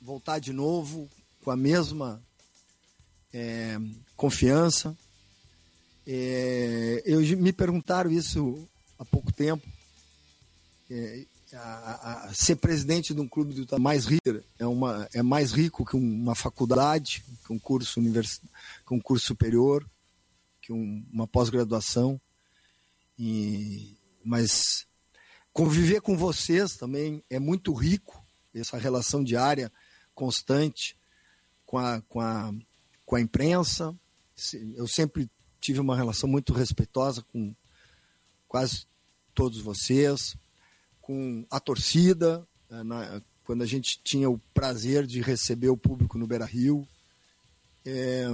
voltar 0.00 0.38
de 0.38 0.52
novo 0.52 1.08
com 1.42 1.50
a 1.50 1.56
mesma 1.56 2.22
é, 3.32 3.78
confiança, 4.16 4.96
é, 6.06 7.02
eu 7.04 7.20
me 7.36 7.52
perguntaram 7.52 8.10
isso 8.10 8.68
há 8.98 9.04
pouco 9.04 9.32
tempo. 9.32 9.66
É, 10.90 11.24
a- 11.52 12.26
a- 12.28 12.34
ser 12.34 12.56
presidente 12.56 13.14
de 13.14 13.20
um 13.20 13.28
clube 13.28 13.54
do 13.54 13.80
mais 13.80 14.04
rico 14.06 14.22
é, 14.58 14.66
uma, 14.66 15.08
é 15.12 15.22
mais 15.22 15.52
rico 15.52 15.84
que 15.84 15.96
uma 15.96 16.34
faculdade, 16.34 17.24
que 17.44 17.52
um 17.52 17.58
curso 17.58 17.98
univers, 18.00 18.40
que 18.86 18.94
um 18.94 19.00
curso 19.00 19.26
superior, 19.26 19.88
que 20.60 20.72
um- 20.72 21.04
uma 21.12 21.26
pós-graduação. 21.26 22.20
E, 23.18 23.96
mas 24.24 24.85
conviver 25.56 26.02
com 26.02 26.18
vocês 26.18 26.76
também 26.76 27.24
é 27.30 27.38
muito 27.38 27.72
rico, 27.72 28.22
essa 28.54 28.76
relação 28.76 29.24
diária, 29.24 29.72
constante 30.14 30.94
com 31.64 31.78
a, 31.78 32.02
com 32.02 32.20
a, 32.20 32.52
com 33.06 33.16
a 33.16 33.20
imprensa. 33.22 33.96
Eu 34.74 34.86
sempre 34.86 35.30
tive 35.58 35.80
uma 35.80 35.96
relação 35.96 36.28
muito 36.28 36.52
respeitosa 36.52 37.22
com 37.32 37.54
quase 38.46 38.86
todos 39.34 39.58
vocês, 39.62 40.36
com 41.00 41.46
a 41.50 41.58
torcida, 41.58 42.46
eh, 42.70 42.82
na- 42.84 43.22
quando 43.42 43.62
a 43.62 43.66
gente 43.66 43.98
tinha 44.04 44.28
o 44.28 44.38
prazer 44.52 45.06
de 45.06 45.22
receber 45.22 45.70
o 45.70 45.76
público 45.76 46.18
no 46.18 46.26
Beira 46.26 46.44
Rio. 46.44 46.86
É, 47.86 48.26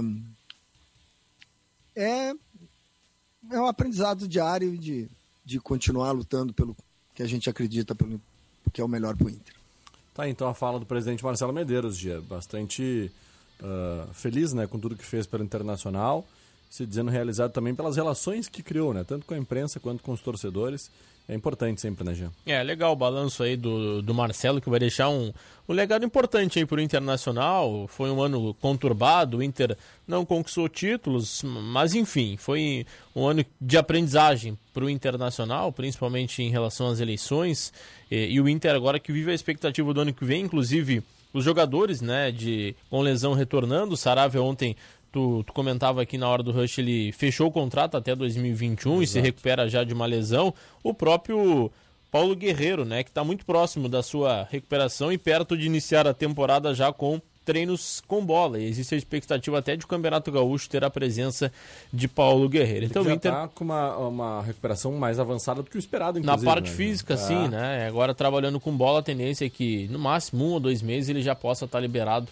é, 1.95 2.33
é 3.49 3.61
um 3.61 3.67
aprendizado 3.67 4.27
diário 4.27 4.77
de, 4.77 5.09
de 5.45 5.57
continuar 5.61 6.11
lutando 6.11 6.53
pelo 6.53 6.75
que 7.15 7.23
a 7.23 7.27
gente 7.27 7.49
acredita 7.49 7.93
pelo 7.93 8.19
que 8.71 8.81
é 8.81 8.83
o 8.83 8.87
melhor 8.87 9.15
para 9.15 9.27
o 9.27 9.29
Inter. 9.29 9.53
Tá, 10.13 10.27
então 10.27 10.47
a 10.47 10.53
fala 10.53 10.79
do 10.79 10.85
presidente 10.85 11.23
Marcelo 11.23 11.51
Medeiros, 11.51 11.97
Gia, 11.97 12.21
bastante 12.21 13.11
ah, 13.61 14.07
feliz 14.13 14.53
né, 14.53 14.67
com 14.67 14.79
tudo 14.79 14.95
que 14.95 15.05
fez 15.05 15.25
pelo 15.25 15.43
Internacional, 15.43 16.27
se 16.73 16.87
dizendo 16.87 17.11
realizado 17.11 17.51
também 17.51 17.75
pelas 17.75 17.97
relações 17.97 18.49
que 18.49 18.63
criou, 18.63 18.95
né, 18.95 19.03
tanto 19.03 19.27
com 19.27 19.35
a 19.35 19.37
imprensa 19.37 19.79
quanto 19.79 20.01
com 20.01 20.11
os 20.11 20.21
torcedores. 20.21 20.89
É 21.29 21.35
importante 21.35 21.79
sempre, 21.79 22.03
né, 22.03 22.15
Gia? 22.15 22.31
É, 22.47 22.63
legal 22.63 22.93
o 22.93 22.95
balanço 22.95 23.43
aí 23.43 23.55
do, 23.55 24.01
do 24.01 24.11
Marcelo, 24.11 24.59
que 24.59 24.71
vai 24.71 24.79
deixar 24.79 25.07
um, 25.07 25.31
um 25.69 25.73
legado 25.73 26.03
importante 26.03 26.57
aí 26.57 26.65
pro 26.65 26.81
Internacional. 26.81 27.87
Foi 27.87 28.09
um 28.09 28.19
ano 28.19 28.55
conturbado, 28.55 29.37
o 29.37 29.43
Inter 29.43 29.77
não 30.07 30.25
conquistou 30.25 30.67
títulos, 30.67 31.43
mas 31.43 31.93
enfim, 31.93 32.37
foi 32.37 32.87
um 33.15 33.27
ano 33.27 33.45
de 33.61 33.77
aprendizagem 33.77 34.57
pro 34.73 34.89
Internacional, 34.89 35.71
principalmente 35.71 36.41
em 36.41 36.49
relação 36.49 36.87
às 36.87 36.99
eleições. 36.99 37.71
E, 38.09 38.33
e 38.33 38.41
o 38.41 38.49
Inter 38.49 38.73
agora 38.73 38.99
que 38.99 39.11
vive 39.11 39.29
a 39.29 39.35
expectativa 39.35 39.93
do 39.93 40.01
ano 40.01 40.11
que 40.11 40.25
vem, 40.25 40.41
inclusive 40.41 41.03
os 41.31 41.43
jogadores, 41.43 42.01
né, 42.01 42.31
de 42.31 42.75
com 42.89 43.01
lesão 43.01 43.33
retornando. 43.33 43.93
O 43.93 43.97
Saravia 43.97 44.41
ontem 44.41 44.75
Tu, 45.13 45.43
tu 45.45 45.53
comentava 45.53 46.01
aqui 46.01 46.17
na 46.17 46.27
hora 46.27 46.41
do 46.41 46.51
Rush, 46.51 46.79
ele 46.79 47.11
fechou 47.11 47.47
o 47.47 47.51
contrato 47.51 47.95
até 47.95 48.15
2021 48.15 49.03
e 49.03 49.07
se 49.07 49.19
recupera 49.21 49.69
já 49.69 49.83
de 49.83 49.93
uma 49.93 50.07
lesão. 50.07 50.51
O 50.83 50.91
próprio 50.93 51.71
Paulo 52.11 52.35
Guerreiro, 52.35 52.83
né, 52.83 53.03
que 53.03 53.11
está 53.11 53.23
muito 53.23 53.45
próximo 53.45 53.87
da 53.87 54.01
sua 54.01 54.47
recuperação 54.49 55.11
e 55.11 55.17
perto 55.19 55.55
de 55.55 55.67
iniciar 55.67 56.07
a 56.07 56.13
temporada 56.15 56.73
já 56.73 56.91
com 56.91 57.21
treinos 57.45 58.01
com 58.07 58.25
bola. 58.25 58.57
E 58.59 58.65
existe 58.65 58.95
a 58.95 58.97
expectativa 58.97 59.59
até 59.59 59.75
de 59.75 59.85
o 59.85 59.87
Campeonato 59.87 60.31
Gaúcho 60.31 60.67
ter 60.69 60.83
a 60.83 60.89
presença 60.89 61.51
de 61.91 62.07
Paulo 62.07 62.49
Guerreiro. 62.49 62.85
Então 62.85 63.03
Ele 63.03 63.09
o 63.09 63.11
já 63.11 63.15
Inter 63.15 63.31
tá 63.31 63.47
com 63.49 63.65
uma, 63.65 63.95
uma 63.97 64.41
recuperação 64.41 64.93
mais 64.93 65.19
avançada 65.19 65.61
do 65.61 65.69
que 65.69 65.77
o 65.77 65.79
esperado, 65.79 66.19
na 66.19 66.25
inclusive. 66.33 66.45
parte 66.45 66.69
né, 66.71 66.75
física, 66.75 67.15
Gia? 67.17 67.27
sim, 67.27 67.45
É. 67.45 67.47
né? 67.49 67.87
Agora 67.87 68.15
trabalhando 68.15 68.59
com 68.59 68.71
bola, 68.75 68.99
a 68.99 69.03
tendência 69.03 69.45
é 69.45 69.49
que 69.49 69.87
no 69.89 69.99
máximo 69.99 70.43
um 70.45 70.51
ou 70.53 70.59
dois 70.59 70.81
meses 70.81 71.09
ele 71.09 71.21
já 71.21 71.35
possa 71.35 71.65
estar 71.65 71.79
liberado, 71.79 72.27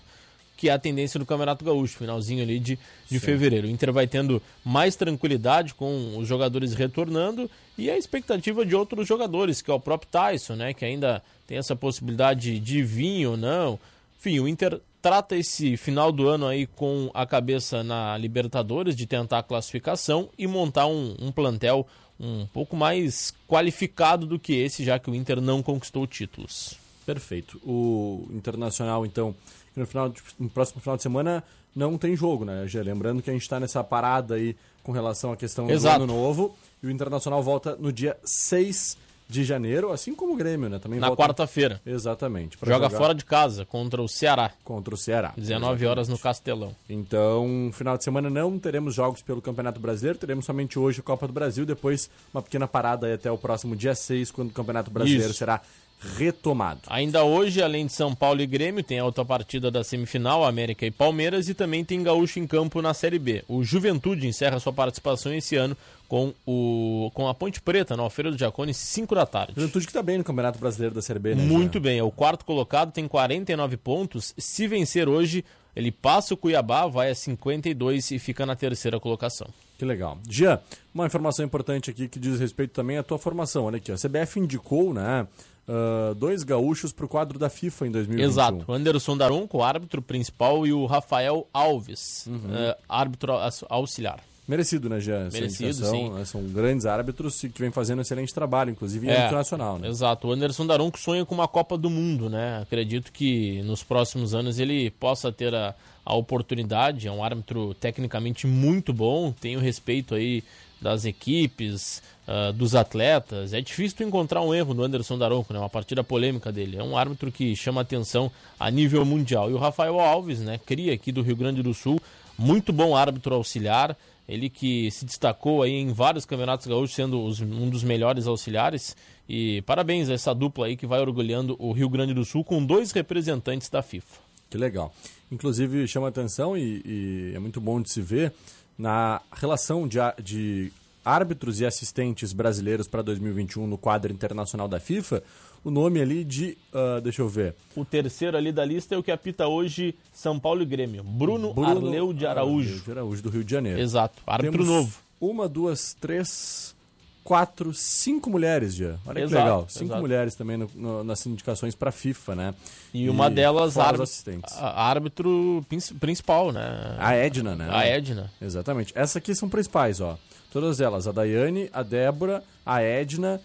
que 0.62 0.70
é 0.70 0.74
a 0.74 0.78
tendência 0.78 1.20
do 1.20 1.26
Campeonato 1.26 1.66
Gaúcho, 1.66 1.98
finalzinho 1.98 2.44
ali 2.44 2.60
de, 2.60 2.78
de 3.10 3.20
fevereiro. 3.20 3.66
O 3.66 3.70
Inter 3.72 3.92
vai 3.92 4.06
tendo 4.06 4.40
mais 4.64 4.96
tranquilidade 4.96 5.74
com 5.74 6.16
os 6.20 6.28
jogadores 6.28 6.76
retornando 6.76 7.50
e 7.76 7.90
a 7.90 7.98
expectativa 7.98 8.64
de 8.64 8.76
outros 8.76 9.08
jogadores, 9.08 9.60
que 9.60 9.72
é 9.72 9.74
o 9.74 9.80
próprio 9.80 10.12
Tyson, 10.12 10.54
né? 10.54 10.72
Que 10.72 10.86
ainda 10.86 11.24
tem 11.48 11.58
essa 11.58 11.76
possibilidade 11.76 12.60
de 12.60 12.84
vir 12.84 13.26
ou 13.26 13.36
não. 13.36 13.80
Enfim, 14.20 14.40
o 14.40 14.48
Inter 14.48 14.80
trata 15.02 15.36
esse 15.36 15.76
final 15.78 16.12
do 16.12 16.28
ano 16.28 16.46
aí 16.46 16.68
com 16.68 17.10
a 17.12 17.26
cabeça 17.26 17.84
na 17.84 18.16
Libertadores, 18.16 18.96
de 18.96 19.08
tentar 19.08 19.40
a 19.40 19.44
classificação 19.44 20.30
e 20.38 20.46
montar 20.46 20.86
um, 20.86 21.16
um 21.20 21.32
plantel 21.32 21.88
um 22.20 22.46
pouco 22.46 22.76
mais 22.76 23.34
qualificado 23.48 24.28
do 24.28 24.38
que 24.38 24.54
esse, 24.54 24.84
já 24.84 25.00
que 25.00 25.10
o 25.10 25.16
Inter 25.16 25.42
não 25.42 25.64
conquistou 25.64 26.06
títulos. 26.06 26.81
Perfeito. 27.06 27.58
O 27.66 28.28
Internacional, 28.32 29.06
então, 29.06 29.36
no, 29.76 29.86
final 29.86 30.10
de- 30.10 30.22
no 30.40 30.50
próximo 30.50 30.82
final 30.82 30.98
de 30.98 31.04
semana 31.04 31.44
não 31.76 31.98
tem 31.98 32.16
jogo, 32.16 32.46
né, 32.46 32.66
Gia? 32.68 32.84
Lembrando 32.84 33.22
que 33.22 33.30
a 33.30 33.34
gente 33.34 33.44
está 33.44 33.60
nessa 33.60 33.84
parada 33.84 34.36
aí 34.36 34.56
com 34.84 34.92
relação 34.92 35.32
à 35.32 35.38
questão 35.38 35.70
Exato. 35.70 36.00
do 36.00 36.04
ano 36.04 36.14
novo. 36.14 36.56
E 36.84 36.88
o 36.88 36.92
Internacional 36.92 37.42
volta 37.44 37.76
no 37.76 37.92
dia 37.94 38.18
6 38.26 38.98
de 39.30 39.46
janeiro, 39.46 39.94
assim 39.94 40.14
como 40.14 40.34
o 40.34 40.36
Grêmio, 40.36 40.68
né? 40.68 40.78
Também 40.80 41.00
Na 41.00 41.08
volta- 41.08 41.24
quarta-feira. 41.24 41.80
Exatamente. 41.86 42.58
Joga 42.60 42.74
jogar 42.74 42.90
fora 42.90 43.16
de 43.16 43.24
casa 43.24 43.64
contra 43.66 44.02
o 44.02 44.08
Ceará. 44.10 44.52
Contra 44.62 44.94
o 44.94 44.98
Ceará. 44.98 45.32
19 45.38 45.86
horas 45.86 46.10
no 46.10 46.18
Castelão. 46.20 46.76
Então, 46.90 47.70
final 47.72 47.98
de 47.98 48.04
semana 48.04 48.30
não 48.30 48.60
teremos 48.60 48.94
jogos 48.94 49.22
pelo 49.22 49.42
Campeonato 49.42 49.80
Brasileiro, 49.80 50.20
teremos 50.20 50.44
somente 50.44 50.78
hoje 50.78 51.00
a 51.00 51.04
Copa 51.04 51.28
do 51.28 51.34
Brasil, 51.34 51.66
depois 51.66 52.10
uma 52.34 52.42
pequena 52.42 52.68
parada 52.68 53.08
aí 53.08 53.14
até 53.14 53.32
o 53.32 53.38
próximo 53.38 53.74
dia 53.74 53.96
6, 53.96 54.32
quando 54.32 54.50
o 54.50 54.54
Campeonato 54.54 54.92
Brasileiro 54.92 55.30
Isso. 55.30 55.40
será 55.40 55.62
retomado. 56.02 56.82
Ainda 56.88 57.24
hoje, 57.24 57.62
além 57.62 57.86
de 57.86 57.94
São 57.94 58.16
Paulo 58.16 58.42
e 58.42 58.48
Grêmio, 58.48 58.84
tem 58.84 59.00
a 59.00 59.06
outra 59.06 59.24
partida 59.24 59.70
da 59.70 59.84
semifinal, 59.84 60.44
América 60.44 60.86
e 60.86 60.92
Palmeiras, 60.92 61.48
e 61.48 61.54
também 61.54 61.86
tem 61.86 62.02
Gaúcho 62.02 62.40
em 62.40 62.48
campo 62.48 62.82
na 62.82 62.94
Série 62.94 63.20
B. 63.20 63.44
O 63.48 63.64
Juventude 63.64 64.28
encerra 64.28 64.60
sua 64.60 64.74
participação 64.74 65.34
esse 65.34 65.56
ano 65.56 65.78
com, 66.08 66.34
o, 66.46 67.12
com 67.14 67.28
a 67.28 67.34
Ponte 67.34 67.62
Preta, 67.62 67.96
na 67.96 68.04
Alfeira 68.04 68.32
do 68.32 68.38
Jacone, 68.38 68.74
5 68.74 69.14
da 69.14 69.26
tarde. 69.26 69.54
Juventude 69.56 69.88
que 69.88 69.94
tá 69.94 70.02
bem 70.02 70.18
no 70.18 70.24
Campeonato 70.24 70.60
Brasileiro 70.60 70.96
da 70.96 71.02
Série 71.02 71.20
B, 71.20 71.36
né? 71.36 71.44
Muito 71.44 71.80
bem, 71.80 72.00
é 72.00 72.04
o 72.04 72.12
quarto 72.12 72.44
colocado, 72.46 72.92
tem 72.92 73.08
49 73.08 73.78
pontos. 73.78 74.34
Se 74.38 74.68
vencer 74.68 75.08
hoje, 75.08 75.46
ele 75.76 75.92
passa 75.92 76.34
o 76.34 76.38
Cuiabá, 76.38 76.88
vai 76.88 77.12
a 77.12 77.16
52 77.16 78.12
e 78.12 78.20
fica 78.20 78.46
na 78.46 78.56
terceira 78.56 79.00
colocação. 79.00 79.48
Que 79.82 79.86
legal. 79.86 80.20
Jean, 80.30 80.60
uma 80.94 81.08
informação 81.08 81.44
importante 81.44 81.90
aqui 81.90 82.08
que 82.08 82.20
diz 82.20 82.40
respeito 82.40 82.70
também 82.72 83.00
à 83.00 83.04
tua 83.04 83.18
formação. 83.18 83.64
Olha 83.66 83.78
aqui, 83.78 83.92
a 83.92 83.96
CBF 83.96 84.40
indicou, 84.40 84.94
né, 84.94 85.26
ah, 85.68 86.14
dois 86.16 86.44
gaúchos 86.44 86.94
para 86.94 87.04
o 87.04 87.10
quadro 87.10 87.40
da 87.40 87.50
FIFA 87.50 87.88
em 87.88 87.92
2021. 87.92 88.30
Exato. 88.30 88.72
Anderson 88.72 89.18
Daronco, 89.18 89.58
o 89.58 89.64
árbitro 89.64 90.00
principal, 90.00 90.68
e 90.68 90.72
o 90.72 90.86
Rafael 90.86 91.48
Alves, 91.52 92.28
eh, 92.30 92.78
árbitro 92.88 93.32
aus- 93.34 93.64
auxiliar. 93.68 94.20
Merecido, 94.48 94.88
né, 94.88 95.00
Jean? 95.00 95.30
Merecido, 95.34 95.74
sim. 95.74 96.10
né? 96.12 96.26
São 96.26 96.44
grandes 96.44 96.86
árbitros 96.86 97.44
e 97.44 97.50
que 97.50 97.60
vem 97.60 97.72
fazendo 97.72 97.98
um 97.98 98.02
excelente 98.04 98.32
trabalho, 98.32 98.70
inclusive 98.70 99.08
em 99.08 99.10
É, 99.10 99.18
âmbito 99.22 99.34
nacional, 99.36 99.80
né? 99.80 99.88
Exato. 99.88 100.28
O 100.28 100.32
Anderson 100.32 100.68
Daronco 100.68 101.00
sonha 101.00 101.26
com 101.26 101.34
uma 101.34 101.48
Copa 101.48 101.76
do 101.76 101.90
Mundo, 101.90 102.30
né? 102.30 102.60
Acredito 102.62 103.12
que 103.12 103.64
nos 103.64 103.82
próximos 103.82 104.36
anos 104.36 104.60
ele 104.60 104.92
possa 104.92 105.32
ter 105.32 105.56
a, 105.56 105.74
a 106.06 106.16
oportunidade. 106.16 107.08
É 107.08 107.12
um 107.12 107.24
árbitro 107.24 107.74
tecnicamente 107.76 108.48
muito 108.48 108.94
bom, 108.94 109.32
tem 109.32 109.56
o 109.56 109.60
respeito 109.60 110.16
aí 110.16 110.44
das 110.82 111.06
equipes, 111.06 112.02
ah, 112.28 112.52
dos 112.52 112.74
atletas. 112.74 113.54
É 113.54 113.62
difícil 113.62 114.08
encontrar 114.08 114.42
um 114.42 114.54
erro 114.54 114.74
no 114.74 114.84
Anderson 114.84 115.18
Daronco, 115.18 115.54
né? 115.54 115.60
Uma 115.60 115.70
partida 115.70 116.04
polêmica 116.04 116.52
dele. 116.52 116.78
É 116.78 116.84
um 116.84 116.98
árbitro 116.98 117.32
que 117.32 117.56
chama 117.56 117.82
atenção 117.82 118.32
a 118.60 118.72
nível 118.72 119.06
mundial. 119.06 119.52
E 119.52 119.54
o 119.54 119.58
Rafael 119.58 120.00
Alves, 120.00 120.40
né? 120.40 120.60
Cria 120.66 120.94
aqui 120.94 121.12
do 121.12 121.22
Rio 121.22 121.36
Grande 121.36 121.62
do 121.62 121.74
Sul, 121.74 122.02
muito 122.38 122.74
bom 122.74 122.96
árbitro 122.96 123.36
auxiliar. 123.36 123.96
Ele 124.28 124.50
que 124.50 124.90
se 124.90 125.06
destacou 125.06 125.62
aí 125.62 125.74
em 125.74 125.92
vários 125.92 126.26
campeonatos 126.26 126.66
gaúchos, 126.66 126.96
sendo 126.96 127.22
os- 127.24 127.42
um 127.42 127.70
dos 127.70 127.84
melhores 127.84 128.26
auxiliares. 128.26 128.96
E 129.30 129.62
parabéns 129.64 130.10
a 130.10 130.14
essa 130.14 130.34
dupla 130.34 130.66
aí 130.66 130.76
que 130.76 130.88
vai 130.88 131.00
orgulhando 131.00 131.56
o 131.60 131.72
Rio 131.74 131.90
Grande 131.90 132.14
do 132.14 132.26
Sul 132.26 132.44
com 132.44 132.66
dois 132.66 132.92
representantes 132.92 133.70
da 133.70 133.84
FIFA. 133.84 134.31
Que 134.52 134.58
legal. 134.58 134.94
Inclusive, 135.32 135.88
chama 135.88 136.10
atenção 136.10 136.58
e, 136.58 136.82
e 136.86 137.32
é 137.34 137.40
muito 137.40 137.62
bom 137.62 137.82
de 137.82 137.90
se 137.90 138.02
ver 138.02 138.34
na 138.78 139.22
relação 139.32 139.88
de, 139.88 139.98
de 140.22 140.74
árbitros 141.06 141.62
e 141.62 141.66
assistentes 141.66 142.34
brasileiros 142.34 142.86
para 142.86 143.02
2021 143.02 143.66
no 143.66 143.78
quadro 143.78 144.12
internacional 144.12 144.68
da 144.68 144.78
FIFA, 144.78 145.24
o 145.64 145.72
nome 145.72 146.02
ali 146.02 146.26
de, 146.26 146.58
ah, 146.74 147.00
deixa 147.02 147.22
eu 147.22 147.30
ver, 147.30 147.56
O 147.76 147.86
terceiro 147.86 148.36
ali 148.36 148.52
da 148.52 148.66
lista 148.66 148.94
é 148.94 148.98
o 148.98 149.04
que 149.04 149.12
apita 149.12 149.48
hoje 149.48 149.96
São 150.12 150.40
Paulo 150.40 150.62
e 150.62 150.66
Grêmio. 150.66 151.02
Bruno, 151.02 151.54
Arleu 151.64 152.12
de 152.12 152.26
Araújo. 152.26 152.70
Arleu 152.70 152.84
de 152.84 152.92
Araújo, 152.92 153.24
do 153.24 153.30
Rio 153.30 153.44
de 153.46 153.52
Janeiro. 153.52 153.80
Exato, 153.80 154.22
árbitro 154.28 154.52
Temos 154.52 154.68
novo. 154.68 155.00
Uma, 155.20 155.48
duas, 155.48 155.94
três, 155.94 156.76
quatro, 157.24 157.74
cinco 157.74 158.30
mulheres 158.30 158.74
já. 158.76 158.96
Olha 159.06 159.16
que 159.16 159.22
Exato, 159.22 159.44
legal. 159.44 159.66
Cinco 159.70 159.86
exato. 159.86 160.02
mulheres 160.02 160.36
também 160.36 160.58
no- 160.58 160.70
no- 160.76 161.04
nas 161.04 161.26
indicações 161.26 161.76
para 161.76 161.92
FIFA, 161.92 162.36
né? 162.36 162.54
E 162.94 163.10
uma 163.10 163.30
delas, 163.30 163.78
árbitro, 163.78 164.04
assistentes. 164.04 164.54
a- 164.58 164.84
árbitro 164.90 165.66
prin- 165.70 165.80
principal, 166.00 166.52
né? 166.52 166.96
A 167.00 167.14
Edna, 167.14 167.56
né? 167.56 167.68
A 167.72 167.86
Edna. 167.86 168.32
Exatamente. 168.42 168.92
Essas 168.96 169.18
aqui 169.18 169.34
são 169.36 169.48
principais, 169.50 170.02
ó. 170.02 170.18
Todas 170.52 170.82
elas, 170.82 171.08
a 171.08 171.12
Daiane, 171.12 171.70
a 171.72 171.82
Débora, 171.84 172.44
a 172.66 172.82
Edna 172.82 173.40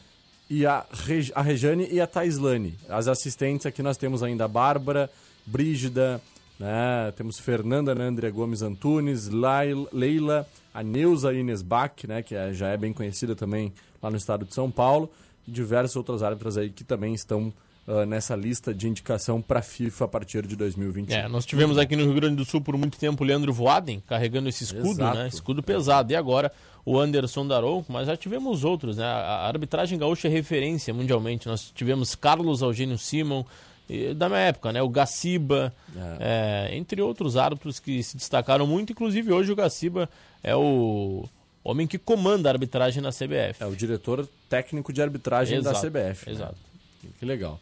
e 0.50 0.64
a, 0.66 0.84
Reg 0.92 1.30
a 1.34 1.42
Rejane 1.42 1.88
e 1.90 2.00
a 2.00 2.06
Taislane. 2.06 2.76
As 2.88 3.06
assistentes 3.08 3.66
aqui 3.66 3.82
nós 3.82 3.96
temos 3.96 4.22
ainda 4.22 4.44
a 4.44 4.48
Bárbara, 4.48 5.08
Brígida, 5.44 6.20
né? 6.58 7.12
Temos 7.16 7.38
Fernanda 7.38 7.94
Nandria 7.94 8.30
Gomes 8.30 8.62
Antunes, 8.62 9.28
Lail- 9.28 9.88
Leila, 9.92 10.46
a 10.78 10.82
Neuza 10.82 11.32
Ines 11.32 11.62
Bach, 11.62 11.92
né? 12.06 12.22
Que 12.22 12.34
é- 12.34 12.52
já 12.52 12.68
é 12.68 12.76
bem 12.76 12.92
conhecida 12.92 13.34
também 13.34 13.72
lá 14.02 14.10
no 14.10 14.16
estado 14.16 14.44
de 14.44 14.54
São 14.54 14.70
Paulo. 14.70 15.10
E 15.46 15.50
diversas 15.50 15.96
outras 15.96 16.22
árbitras 16.22 16.56
aí 16.56 16.70
que 16.70 16.84
também 16.84 17.14
estão 17.14 17.52
ah, 17.88 18.04
nessa 18.04 18.34
lista 18.34 18.74
de 18.74 18.88
indicação 18.88 19.40
para 19.40 19.60
a 19.60 19.62
FIFA 19.62 20.06
a 20.06 20.08
partir 20.08 20.44
de 20.44 20.56
2021. 20.56 21.16
É, 21.16 21.28
nós 21.28 21.46
tivemos 21.46 21.78
aqui 21.78 21.94
no 21.94 22.02
Rio 22.02 22.14
Grande 22.14 22.34
do 22.34 22.44
Sul 22.44 22.60
por 22.60 22.76
muito 22.76 22.98
tempo 22.98 23.22
o 23.22 23.26
Leandro 23.26 23.52
Voaden 23.52 24.02
carregando 24.04 24.48
esse 24.48 24.64
escudo, 24.64 24.88
Exato. 24.90 25.16
né? 25.16 25.28
Escudo 25.28 25.62
pesado. 25.62 26.12
E 26.12 26.16
agora 26.16 26.50
o 26.84 26.98
Anderson 26.98 27.46
Daron, 27.46 27.84
mas 27.88 28.08
já 28.08 28.16
tivemos 28.16 28.64
outros, 28.64 28.96
né? 28.96 29.04
A 29.04 29.46
arbitragem 29.46 29.96
gaúcha 29.96 30.26
é 30.26 30.30
referência 30.30 30.92
mundialmente. 30.92 31.46
Nós 31.46 31.70
tivemos 31.72 32.16
Carlos 32.16 32.60
Eugênio 32.60 32.98
Simon, 32.98 33.44
da 34.16 34.28
minha 34.28 34.40
época, 34.40 34.72
né? 34.72 34.82
O 34.82 34.88
Gaciba, 34.88 35.72
é, 36.20 36.70
entre 36.72 37.00
outros 37.00 37.36
árbitros 37.36 37.78
que 37.78 38.02
se 38.02 38.16
destacaram 38.16 38.66
muito. 38.66 38.92
Inclusive 38.92 39.32
hoje 39.32 39.52
o 39.52 39.56
Gaciba 39.56 40.08
é 40.42 40.54
o 40.56 41.24
homem 41.62 41.86
que 41.86 41.98
comanda 41.98 42.48
a 42.48 42.52
arbitragem 42.52 43.02
na 43.02 43.10
CBF. 43.10 43.60
É 43.62 43.66
o 43.66 43.74
diretor 43.76 44.28
técnico 44.48 44.92
de 44.92 45.02
arbitragem 45.02 45.58
Exato, 45.58 45.80
da 45.82 45.88
CBF. 45.88 46.26
né? 46.26 46.32
exato. 46.32 46.56
Que 47.18 47.24
legal. 47.24 47.60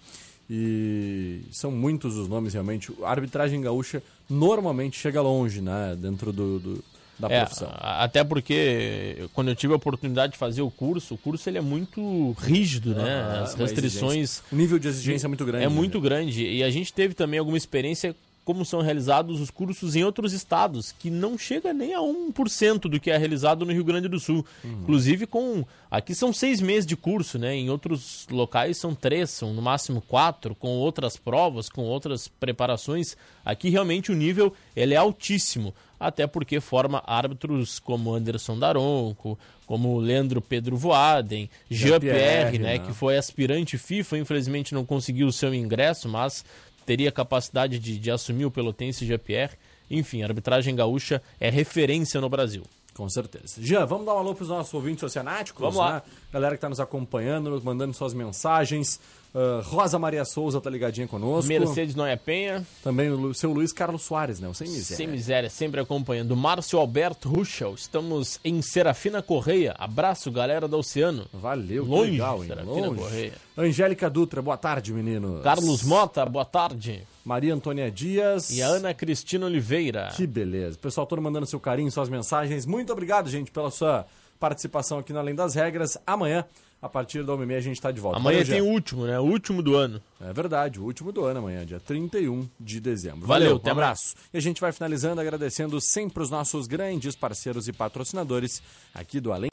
E 0.49 1.43
são 1.51 1.71
muitos 1.71 2.17
os 2.17 2.29
nomes 2.29 2.53
realmente. 2.53 2.93
A 3.03 3.11
arbitragem 3.11 3.61
gaúcha 3.61 4.03
normalmente 4.29 4.99
chega 4.99 5.21
longe, 5.23 5.61
né? 5.61 5.97
Dentro 5.99 6.33
do, 6.33 6.59
do- 6.59 6.85
da 7.29 7.35
É, 7.35 7.41
profissão. 7.45 7.69
até 7.79 8.23
porque 8.25 9.29
quando 9.35 9.49
eu 9.49 9.55
tive 9.57 9.73
a 9.73 9.77
oportunidade 9.77 10.33
de 10.33 10.39
fazer 10.39 10.63
o 10.63 10.71
curso, 10.71 11.15
o 11.15 11.19
curso 11.19 11.49
ele 11.49 11.59
é 11.59 11.63
muito 11.63 12.33
rígido, 12.39 12.95
né? 12.95 13.05
Ah, 13.05 13.43
As 13.43 13.55
restrições. 13.55 14.43
O 14.53 14.57
nível 14.57 14.79
de 14.79 14.89
exigência 14.89 15.27
é 15.27 15.29
muito 15.29 15.45
grande, 15.45 15.65
É 15.65 15.69
né? 15.69 15.75
muito 15.75 16.01
grande. 16.01 16.45
E 16.47 16.63
a 16.63 16.71
gente 16.71 16.93
teve 16.93 17.15
também 17.15 17.39
alguma 17.39 17.57
experiência 17.57 18.15
como 18.45 18.63
são 18.63 18.83
realizados 18.83 19.41
os 19.41 19.49
cursos 19.51 19.97
em 19.97 20.05
outros 20.05 20.35
estados, 20.35 20.93
que 20.93 21.09
não 21.09 21.39
chega 21.39 21.73
nem 21.73 21.95
a 21.95 22.01
1% 22.01 22.81
do 22.91 23.01
que 23.01 23.11
é 23.11 23.17
realizado 23.17 23.65
no 23.65 23.73
Rio 23.73 23.83
Grande 23.83 24.07
do 24.07 24.21
Sul. 24.21 24.45
Uhum. 24.63 24.71
Inclusive 24.83 25.27
com. 25.27 25.65
Aqui 25.91 26.15
são 26.15 26.31
seis 26.31 26.61
meses 26.61 26.85
de 26.85 26.95
curso, 26.95 27.39
né? 27.39 27.55
Em 27.57 27.71
outros 27.71 28.27
locais 28.31 28.77
são 28.77 28.95
três, 28.95 29.31
são 29.31 29.55
no 29.55 29.63
máximo 29.63 30.03
quatro, 30.03 30.55
com 30.55 30.69
outras 30.77 31.17
provas, 31.17 31.71
com 31.71 31.85
outras 31.85 32.29
preparações. 32.29 33.17
Aqui 33.43 33.71
realmente 33.71 34.13
o 34.13 34.15
nível 34.15 34.53
ele 34.77 34.93
é 34.93 34.99
altíssimo. 34.99 35.75
Até 35.99 36.27
porque 36.27 36.61
forma 36.61 37.03
árbitros 37.07 37.79
como 37.79 38.15
Anderson 38.15 38.59
Daronco, 38.59 39.39
como 39.67 39.99
Leandro 39.99 40.41
Pedro 40.41 40.77
Voaden, 40.77 41.49
Jean-Pierre, 41.71 42.59
né, 42.59 42.79
né? 42.79 42.79
que 42.79 42.93
foi 42.93 43.17
aspirante 43.17 43.79
FIFA, 43.79 44.19
infelizmente 44.19 44.75
não 44.75 44.85
conseguiu 44.85 45.27
o 45.27 45.33
seu 45.33 45.55
ingresso, 45.55 46.09
mas 46.09 46.45
teria 46.85 47.11
capacidade 47.11 47.79
de, 47.79 47.99
de 47.99 48.11
assumir 48.11 48.45
o 48.45 48.51
pelotense 48.51 49.07
Jean-Pierre. 49.07 49.57
Enfim, 49.91 50.23
a 50.23 50.27
arbitragem 50.27 50.75
gaúcha 50.75 51.23
é 51.39 51.51
referência 51.51 52.21
no 52.21 52.29
Brasil. 52.29 52.63
Com 52.95 53.09
certeza. 53.11 53.57
Jean, 53.61 53.85
vamos 53.87 54.07
dar 54.07 54.15
um 54.15 54.19
alô 54.19 54.35
para 54.35 54.45
os 54.45 54.49
nossos 54.49 54.73
ouvintes 54.73 55.03
oceanáticos? 55.03 55.61
Vamos 55.61 55.77
lá. 55.77 55.95
né? 55.95 56.03
Galera 56.33 56.53
que 56.55 56.59
está 56.59 56.69
nos 56.69 56.79
acompanhando, 56.79 57.61
mandando 57.65 57.93
suas 57.93 58.15
mensagens. 58.15 59.01
Ah, 59.35 59.61
Rosa 59.65 59.99
Maria 59.99 60.25
Souza 60.25 60.61
tá 60.61 60.71
ligadinha 60.71 61.09
conosco. 61.09 61.49
Mercedes 61.49 61.97
Noia 61.97 62.17
Penha, 62.17 62.65
Também 62.85 63.11
o 63.11 63.35
seu 63.35 63.53
Luiz 63.53 63.73
Carlos 63.73 64.03
Soares, 64.03 64.39
né? 64.39 64.47
O 64.47 64.55
Sem 64.55 64.69
Miséria. 64.69 64.97
sem 64.97 65.07
miséria, 65.09 65.51
sempre 65.51 65.81
acompanhando. 65.81 66.37
Márcio 66.37 66.79
Alberto 66.79 67.29
Ruschel, 67.29 67.75
estamos 67.75 68.39
em 68.45 68.63
Serafina 68.63 69.21
Correia. 69.21 69.75
Abraço, 69.77 70.31
galera 70.31 70.69
do 70.69 70.79
Oceano. 70.79 71.27
Valeu, 71.33 71.83
que 71.83 71.91
Longe, 71.91 72.11
legal, 72.13 72.43
hein? 72.45 72.49
Serafina 72.49 72.87
Longe. 72.87 73.01
Correia. 73.01 73.33
Angélica 73.57 74.11
Dutra, 74.11 74.43
boa 74.43 74.57
tarde, 74.57 74.93
meninos. 74.93 75.41
Carlos 75.45 75.85
Mota, 75.85 76.27
boa 76.27 76.45
tarde. 76.45 77.07
Maria 77.25 77.55
Antônia 77.55 77.89
Dias. 77.89 78.51
E 78.51 78.61
a 78.61 78.67
Ana 78.67 78.93
Cristina 78.93 79.47
Oliveira. 79.47 80.11
Que 80.17 80.27
beleza. 80.27 80.77
Pessoal 80.77 81.07
todo 81.07 81.23
mandando 81.23 81.47
seu 81.47 81.61
carinho, 81.61 81.89
suas 81.89 82.09
mensagens. 82.09 82.67
Muito 82.67 82.93
obrigado, 82.93 83.31
gente, 83.31 83.53
pela 83.53 83.71
sua 83.71 84.07
participação 84.41 84.99
aqui 84.99 85.13
no 85.13 85.21
Além 85.21 85.37
das 85.37 85.55
Regras. 85.55 85.97
Amanhã, 86.05 86.45
a 86.83 86.89
partir 86.89 87.23
da 87.23 87.33
1h30, 87.33 87.57
a 87.57 87.61
gente 87.61 87.77
está 87.77 87.93
de 87.93 88.01
volta. 88.01 88.19
Amanhã 88.19 88.43
Valeu, 88.43 88.53
tem 88.53 88.61
o 88.61 88.73
último, 88.73 89.07
né? 89.07 89.21
O 89.21 89.25
último 89.25 89.63
do 89.63 89.77
ano. 89.77 90.03
É 90.21 90.33
verdade, 90.33 90.81
o 90.81 90.85
último 90.85 91.13
do 91.13 91.25
ano 91.25 91.39
amanhã, 91.39 91.65
dia 91.65 91.79
31 91.79 92.49
de 92.59 92.81
dezembro. 92.81 93.25
Valeu, 93.25 93.55
um 93.55 93.57
até 93.59 93.71
abraço. 93.71 94.17
E 94.33 94.37
a 94.37 94.41
gente 94.41 94.61
vai 94.61 94.73
finalizando 94.73 95.21
agradecendo 95.21 95.81
sempre 95.81 96.25
os 96.25 96.29
nossos 96.29 96.67
grandes 96.67 97.15
parceiros 97.15 97.69
e 97.69 97.73
patrocinadores 97.73 98.61
aqui 98.93 99.21
do 99.21 99.33
Além. 99.33 99.49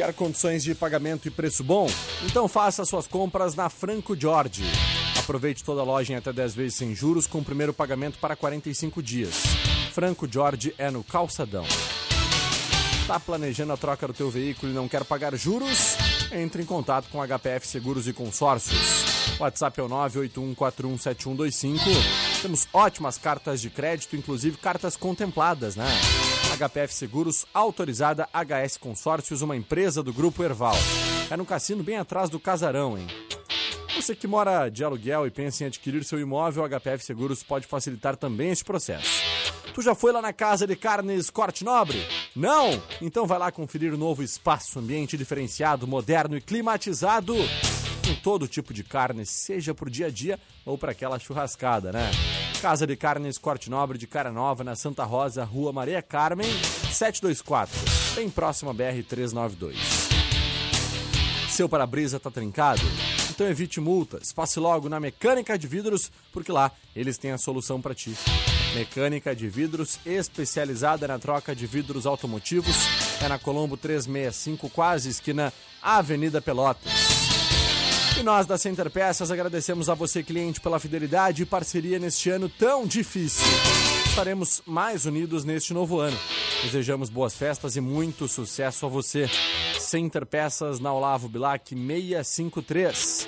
Quer 0.00 0.14
condições 0.14 0.64
de 0.64 0.74
pagamento 0.74 1.28
e 1.28 1.30
preço 1.30 1.62
bom? 1.62 1.86
Então 2.24 2.48
faça 2.48 2.86
suas 2.86 3.06
compras 3.06 3.54
na 3.54 3.68
Franco 3.68 4.18
Jorge. 4.18 4.64
Aproveite 5.18 5.62
toda 5.62 5.82
a 5.82 5.84
loja 5.84 6.14
em 6.14 6.16
até 6.16 6.32
10 6.32 6.54
vezes 6.54 6.78
sem 6.78 6.94
juros 6.94 7.26
com 7.26 7.40
o 7.40 7.44
primeiro 7.44 7.74
pagamento 7.74 8.18
para 8.18 8.34
45 8.34 9.02
dias. 9.02 9.42
Franco 9.92 10.26
Jorge 10.26 10.74
é 10.78 10.90
no 10.90 11.04
Calçadão. 11.04 11.66
Tá 13.06 13.20
planejando 13.20 13.74
a 13.74 13.76
troca 13.76 14.06
do 14.06 14.14
teu 14.14 14.30
veículo 14.30 14.72
e 14.72 14.74
não 14.74 14.88
quer 14.88 15.04
pagar 15.04 15.36
juros? 15.36 15.98
Entre 16.32 16.62
em 16.62 16.66
contato 16.66 17.10
com 17.10 17.20
HPF 17.20 17.66
Seguros 17.66 18.08
e 18.08 18.14
Consórcios. 18.14 19.04
WhatsApp 19.38 19.80
é 19.80 19.82
o 19.82 19.88
981417125. 19.90 21.78
Temos 22.40 22.66
ótimas 22.72 23.18
cartas 23.18 23.60
de 23.60 23.68
crédito, 23.68 24.16
inclusive 24.16 24.56
cartas 24.56 24.96
contempladas, 24.96 25.76
né? 25.76 25.84
HPF 26.56 26.92
Seguros, 26.92 27.46
autorizada 27.54 28.28
HS 28.32 28.76
Consórcios, 28.76 29.42
uma 29.42 29.56
empresa 29.56 30.02
do 30.02 30.12
Grupo 30.12 30.42
Erval. 30.42 30.76
É 31.30 31.36
no 31.36 31.46
cassino 31.46 31.82
bem 31.82 31.96
atrás 31.96 32.28
do 32.28 32.40
casarão, 32.40 32.98
hein? 32.98 33.06
Você 33.96 34.14
que 34.14 34.26
mora 34.26 34.68
de 34.68 34.82
aluguel 34.82 35.26
e 35.26 35.30
pensa 35.30 35.64
em 35.64 35.66
adquirir 35.66 36.04
seu 36.04 36.18
imóvel, 36.18 36.68
HPF 36.68 37.04
Seguros 37.04 37.42
pode 37.42 37.66
facilitar 37.66 38.16
também 38.16 38.50
esse 38.50 38.64
processo. 38.64 39.22
Tu 39.74 39.82
já 39.82 39.94
foi 39.94 40.12
lá 40.12 40.20
na 40.20 40.32
Casa 40.32 40.66
de 40.66 40.74
Carnes 40.74 41.30
Corte 41.30 41.64
Nobre? 41.64 42.02
Não? 42.34 42.70
Então 43.00 43.26
vai 43.26 43.38
lá 43.38 43.52
conferir 43.52 43.94
o 43.94 43.98
novo 43.98 44.22
espaço, 44.22 44.78
ambiente 44.78 45.16
diferenciado, 45.16 45.86
moderno 45.86 46.36
e 46.36 46.40
climatizado. 46.40 47.34
Com 48.06 48.14
todo 48.22 48.48
tipo 48.48 48.74
de 48.74 48.82
carne, 48.82 49.24
seja 49.24 49.74
pro 49.74 49.90
dia 49.90 50.06
a 50.06 50.10
dia 50.10 50.38
ou 50.66 50.76
para 50.76 50.92
aquela 50.92 51.18
churrascada, 51.18 51.92
né? 51.92 52.10
Casa 52.60 52.86
de 52.86 52.94
Carnes 52.94 53.38
Corte 53.38 53.70
Nobre 53.70 53.96
de 53.96 54.06
Cara 54.06 54.30
Nova, 54.30 54.62
na 54.62 54.76
Santa 54.76 55.02
Rosa, 55.02 55.44
Rua 55.44 55.72
Maria 55.72 56.02
Carmen, 56.02 56.46
724, 56.92 57.74
bem 58.14 58.28
próximo 58.28 58.70
à 58.70 58.74
BR-392. 58.74 59.74
Seu 61.48 61.70
para-brisa 61.70 62.20
tá 62.20 62.30
trincado? 62.30 62.82
Então 63.30 63.48
evite 63.48 63.80
multas. 63.80 64.30
Passe 64.30 64.60
logo 64.60 64.90
na 64.90 65.00
Mecânica 65.00 65.58
de 65.58 65.66
Vidros, 65.66 66.12
porque 66.34 66.52
lá 66.52 66.70
eles 66.94 67.16
têm 67.16 67.32
a 67.32 67.38
solução 67.38 67.80
para 67.80 67.94
ti. 67.94 68.14
Mecânica 68.74 69.34
de 69.34 69.48
Vidros, 69.48 69.98
especializada 70.04 71.08
na 71.08 71.18
troca 71.18 71.56
de 71.56 71.66
vidros 71.66 72.04
automotivos, 72.04 72.76
é 73.24 73.28
na 73.28 73.38
Colombo 73.38 73.78
365, 73.78 74.68
quase 74.68 75.08
esquina 75.08 75.50
Avenida 75.82 76.42
Pelotas. 76.42 77.09
E 78.20 78.22
nós 78.22 78.44
da 78.44 78.58
Center 78.58 78.90
Peças 78.90 79.30
agradecemos 79.30 79.88
a 79.88 79.94
você, 79.94 80.22
cliente, 80.22 80.60
pela 80.60 80.78
fidelidade 80.78 81.42
e 81.42 81.46
parceria 81.46 81.98
neste 81.98 82.28
ano 82.28 82.50
tão 82.50 82.86
difícil. 82.86 83.46
Estaremos 84.04 84.60
mais 84.66 85.06
unidos 85.06 85.42
neste 85.42 85.72
novo 85.72 86.00
ano. 86.00 86.18
Desejamos 86.62 87.08
boas 87.08 87.34
festas 87.34 87.76
e 87.76 87.80
muito 87.80 88.28
sucesso 88.28 88.84
a 88.84 88.90
você. 88.90 89.26
Center 89.78 90.26
Peças 90.26 90.78
na 90.80 90.92
Olavo 90.92 91.30
Bilac 91.30 91.74
653. 91.74 93.26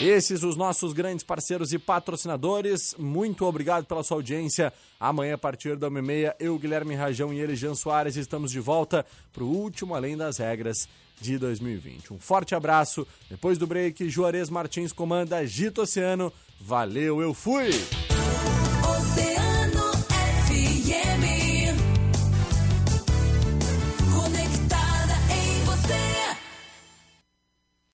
Esses 0.00 0.42
os 0.42 0.56
nossos 0.56 0.94
grandes 0.94 1.22
parceiros 1.22 1.74
e 1.74 1.78
patrocinadores. 1.78 2.94
Muito 2.98 3.44
obrigado 3.44 3.84
pela 3.84 4.02
sua 4.02 4.16
audiência. 4.16 4.72
Amanhã, 4.98 5.34
a 5.34 5.38
partir 5.38 5.76
da 5.76 5.90
1h30, 5.90 6.34
eu, 6.40 6.58
Guilherme 6.58 6.94
Rajão 6.94 7.30
e 7.30 7.40
ele, 7.40 7.54
Jean 7.54 7.74
Soares, 7.74 8.16
estamos 8.16 8.52
de 8.52 8.58
volta 8.58 9.04
para 9.34 9.44
o 9.44 9.54
último 9.54 9.94
Além 9.94 10.16
das 10.16 10.38
Regras 10.38 10.88
de 11.20 11.38
2020. 11.38 12.12
Um 12.12 12.18
forte 12.18 12.54
abraço. 12.54 13.06
Depois 13.30 13.58
do 13.58 13.66
break, 13.66 14.08
Juarez 14.08 14.50
Martins 14.50 14.92
comanda 14.92 15.46
Gito 15.46 15.82
Oceano. 15.82 16.32
Valeu, 16.60 17.20
eu 17.20 17.32
fui! 17.34 17.70